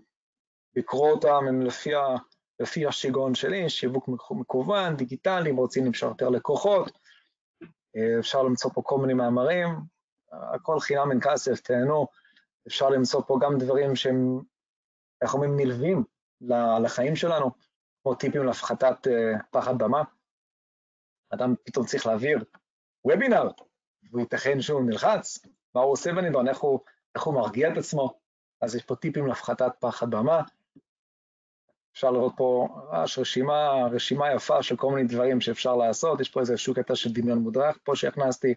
[0.76, 1.90] לקרוא אותם, הם לפי,
[2.61, 6.98] לפי השיגעון שלי, שיווק מקוון, דיגיטלי, אם רוצים יותר לקוחות,
[7.96, 9.68] אה, אפשר למצוא פה כל מיני מאמרים,
[10.32, 12.06] הכל חינם אין כסף, תהנו,
[12.66, 14.40] אפשר למצוא פה גם דברים שהם,
[15.22, 16.04] איך אומרים, נלווים
[16.82, 17.51] לחיים שלנו,
[18.03, 20.03] כמו טיפים להפחתת uh, פחד במה.
[21.30, 22.45] אדם פתאום צריך להעביר
[23.05, 23.49] וובינר,
[24.11, 25.38] והוא ייתכן שהוא נלחץ,
[25.74, 26.59] מה הוא עושה בנידון, איך
[27.14, 28.20] איך הוא מרגיע את עצמו,
[28.61, 30.43] אז יש פה טיפים להפחתת פחד במה.
[31.93, 36.41] אפשר לראות פה ממש רשימה, רשימה יפה של כל מיני דברים שאפשר לעשות, יש פה
[36.41, 38.55] איזשהו קטע של דמיון מודרך פה שהכנסתי.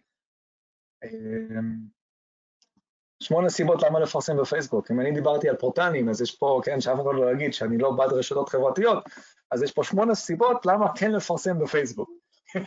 [3.20, 4.92] שמונה סיבות למה לפרסם בפייסבוק.
[4.92, 7.92] אם אני דיברתי על פורטנים, אז יש פה, כן, שאף אחד לא יגיד שאני לא
[7.92, 9.04] בעד רשתות חברתיות,
[9.52, 12.10] אז יש פה שמונה סיבות למה כן לפרסם בפייסבוק.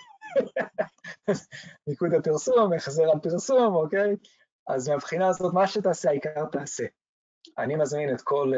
[1.89, 4.17] מיקוד הפרסום, החזר על פרסום, אוקיי?
[4.67, 6.85] אז מהבחינה הזאת, מה שתעשה, העיקר תעשה.
[7.59, 8.53] אני מזמין את כל,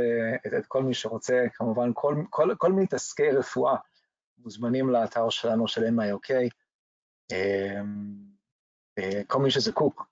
[0.47, 3.77] את, את כל מי שרוצה, כמובן, כל, כל, כל מתעסקי רפואה
[4.39, 6.35] מוזמנים לאתר שלנו של MIOK.
[7.33, 8.15] אמ,
[8.99, 10.07] אה, כל מי שזקוק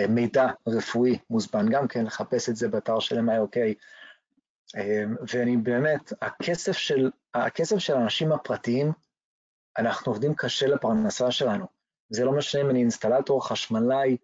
[0.00, 3.56] למידע רפואי מוזמן גם כן לחפש את זה באתר של MIOK.
[4.76, 8.92] אמ, ואני באמת, הכסף של, הכסף של האנשים הפרטיים,
[9.78, 11.66] אנחנו עובדים קשה לפרנסה שלנו.
[12.10, 14.16] זה לא משנה אם אני אינסטלטור, חשמלאי,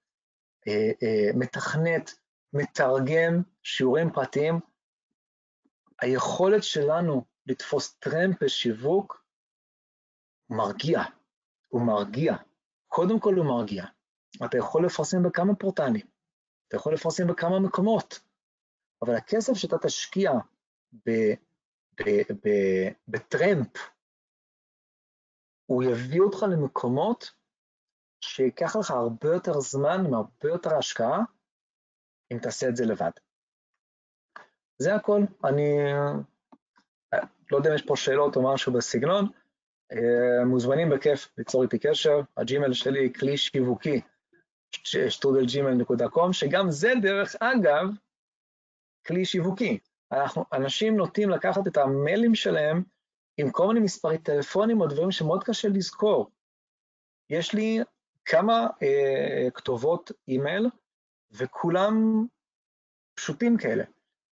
[0.69, 2.15] אה, אה, מתכנת,
[2.53, 4.61] מתרגם, שיעורים פרטיים,
[6.01, 9.25] היכולת שלנו לתפוס טרמפ בשיווק
[10.51, 11.03] מרגיע,
[11.69, 12.37] הוא מרגיע.
[12.89, 13.85] קודם כל הוא מרגיע.
[14.45, 16.07] אתה יכול לפרסם בכמה פורטלים,
[16.69, 18.21] אתה יכול לפרסם בכמה מקומות,
[19.03, 20.33] אבל הכסף שאתה תשקיע
[23.09, 23.77] בטרמפ,
[25.67, 27.31] הוא יביא אותך למקומות
[28.21, 31.19] שיקח לך הרבה יותר זמן, עם הרבה יותר השקעה,
[32.33, 33.11] אם תעשה את זה לבד.
[34.79, 35.21] זה הכל.
[35.45, 35.77] אני
[37.51, 39.25] לא יודע אם יש פה שאלות או משהו בסגנון,
[40.47, 44.01] מוזמנים בכיף ליצור איתי קשר, הג'ימל שלי כלי שיווקי,
[44.73, 47.87] שטרודלג'ימל.קום, שגם זה דרך אגב
[49.07, 49.79] כלי שיווקי.
[50.13, 52.83] אנחנו, אנשים נוטים לקחת את המיילים שלהם
[53.37, 56.31] עם כל מיני מספרי טלפונים או דברים שמאוד קשה לזכור.
[57.31, 57.79] יש לי
[58.25, 60.67] כמה אה, כתובות אימייל,
[61.31, 62.27] וכולם
[63.15, 63.85] פשוטים כאלה.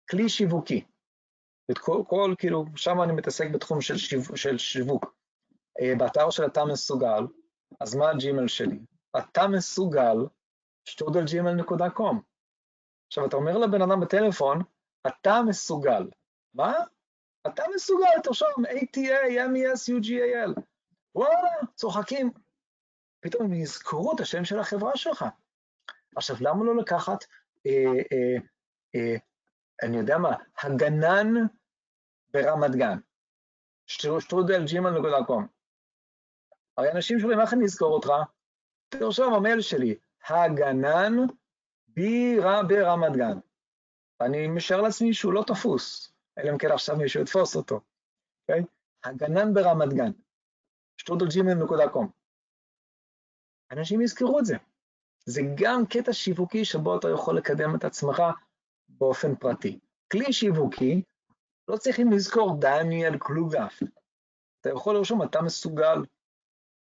[0.10, 0.84] כלי שיווקי.
[1.72, 5.16] את כל, כל כאילו, שם אני מתעסק בתחום של, שיו, של שיווק.
[5.82, 7.28] אה, באתר של אתה מסוגל,
[7.80, 8.80] אז מה הג'ימל שלי?
[9.18, 10.16] אתה מסוגל,
[10.86, 12.22] שטודלג'ימל.קום.
[13.08, 14.62] עכשיו, אתה אומר לבן אדם בטלפון,
[15.08, 16.10] אתה מסוגל.
[16.54, 16.74] מה?
[17.48, 20.62] אתה מסוגל, תרשום ATA, MES, UGAL.
[21.16, 22.32] וואלה, צוחקים.
[23.20, 25.26] פתאום הם יזכרו את השם של החברה שלך.
[26.16, 27.24] עכשיו, למה לא לקחת,
[27.66, 28.38] אה, אה,
[28.96, 29.16] אה,
[29.84, 31.34] אני יודע מה, הגנן
[32.30, 32.98] ברמת גן,
[33.88, 34.66] שטרודל.
[36.78, 38.10] הרי אנשים שואלים, איך אני אזכור אותך?
[39.00, 39.96] תרשום המייל שלי,
[40.28, 41.14] הגנן
[41.88, 43.38] בירה ברמת גן.
[44.22, 47.82] אני משער לעצמי שהוא לא תפוס, אלא אם כן עכשיו מישהו יתפוס אותו,
[48.42, 48.62] אוקיי?
[48.62, 48.66] Okay?
[49.04, 50.12] הגנן ברמת גן,
[50.98, 52.10] שטרודלג'ימל.קום.
[53.72, 54.56] אנשים יזכרו את זה.
[55.26, 58.24] זה גם קטע שיווקי שבו אתה יכול לקדם את עצמך
[58.90, 59.80] באופן פרטי.
[60.12, 61.02] כלי שיווקי,
[61.68, 63.80] לא צריכים לזכור דניאל קלוגף.
[64.62, 66.06] אתה יכול לרשום, אתה מסוגל.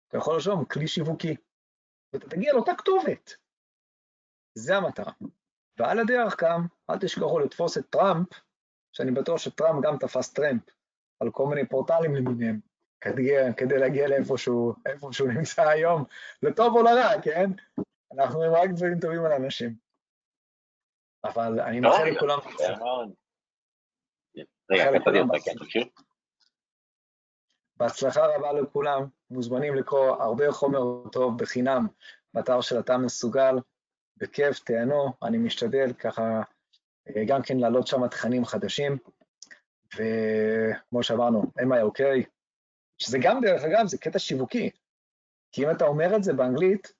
[0.07, 1.35] אתה יכול לרשום כלי שיווקי,
[2.13, 3.33] ואתה תגיע לאותה כתובת.
[4.55, 5.13] זה המטרה.
[5.77, 8.27] ועל הדרך גם, אל תשכחו לתפוס את טראמפ,
[8.93, 10.63] שאני בטוח שטראמפ גם תפס טראמפ
[11.19, 12.59] על כל מיני פורטלים למיניהם,
[13.01, 14.73] כדי, כדי להגיע לאיפה שהוא,
[15.11, 16.03] שהוא נמצא היום,
[16.43, 17.49] לטוב או לרע, כן?
[18.13, 19.75] אנחנו רואים רק דברים טובים על אנשים.
[21.23, 22.39] אבל אני מאחל לכולם...
[27.77, 31.87] בהצלחה רבה לכולם, מוזמנים לקרוא הרבה חומר טוב בחינם
[32.33, 33.55] באתר של אתה מסוגל,
[34.17, 36.41] בכיף, תהנו, אני משתדל ככה
[37.27, 38.97] גם כן להעלות שם תכנים חדשים,
[39.95, 42.27] וכמו שאמרנו, MIOK,
[42.97, 44.69] שזה גם, דרך אגב, זה קטע שיווקי,
[45.51, 46.93] כי אם אתה אומר את זה באנגלית,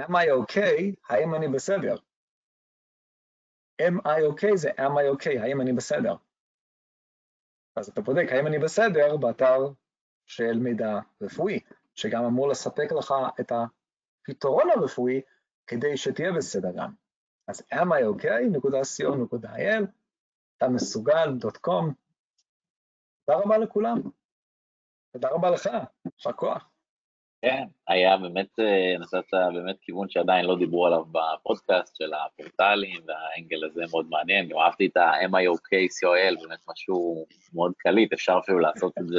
[0.00, 1.96] am I okay, האם אני בסדר?
[3.82, 6.14] am I okay זה am I okay, האם אני בסדר?
[7.76, 9.68] אז אתה בודק האם אני בסדר באתר
[10.28, 11.60] של מידע רפואי,
[11.94, 15.20] שגם אמור לספק לך את הפתרון הרפואי
[15.66, 16.90] כדי שתהיה בסדר גם.
[17.48, 19.84] אז okay.co.il,
[20.56, 21.92] אתה מסוגל.com.
[23.26, 24.00] תודה רבה לכולם.
[25.12, 25.68] תודה רבה לך,
[26.14, 26.70] יישר כוח.
[27.42, 33.64] כן, היה באמת, אה, נתת באמת כיוון שעדיין לא דיברו עליו בפודקאסט של הפורטלים, והאנגל
[33.64, 38.98] הזה מאוד מעניין, גם אהבתי את ה-MIOK COL, באמת משהו מאוד קליט, אפשר אפילו לעשות
[38.98, 39.18] את זה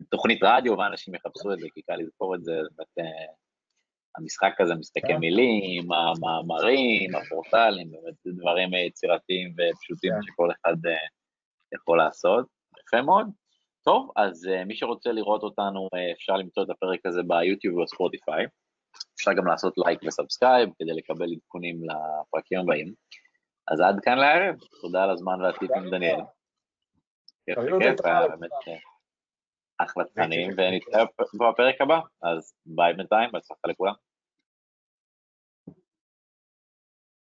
[0.00, 3.32] בתוכנית רדיו, ואנשים יחפשו את זה, כי קל לזכור את זה, באמת, אה,
[4.16, 5.16] המשחק הזה מסתכל כן.
[5.16, 10.22] מילים, המאמרים, הפורטלים, באמת דברים יצירתיים ופשוטים כן.
[10.22, 11.06] שכל אחד אה,
[11.74, 12.46] יכול לעשות,
[12.86, 13.26] יפה מאוד.
[13.84, 18.46] טוב, אז מי שרוצה לראות אותנו, אפשר למצוא את הפרק הזה ביוטיוב ובספוטיפיי.
[19.14, 22.92] אפשר גם לעשות like ו subscribe כדי לקבל עדכונים לפרקים הבאים.
[23.68, 26.20] אז עד כאן לערב, תודה על הזמן והטיפים, דניאל.
[27.46, 27.58] כיף
[28.04, 28.76] היה באמת אה,
[29.84, 31.04] אחלה תכנים, ונתראה
[31.34, 33.94] בפרק הבא, אז ביי בינתיים, בהצלחה לכולם.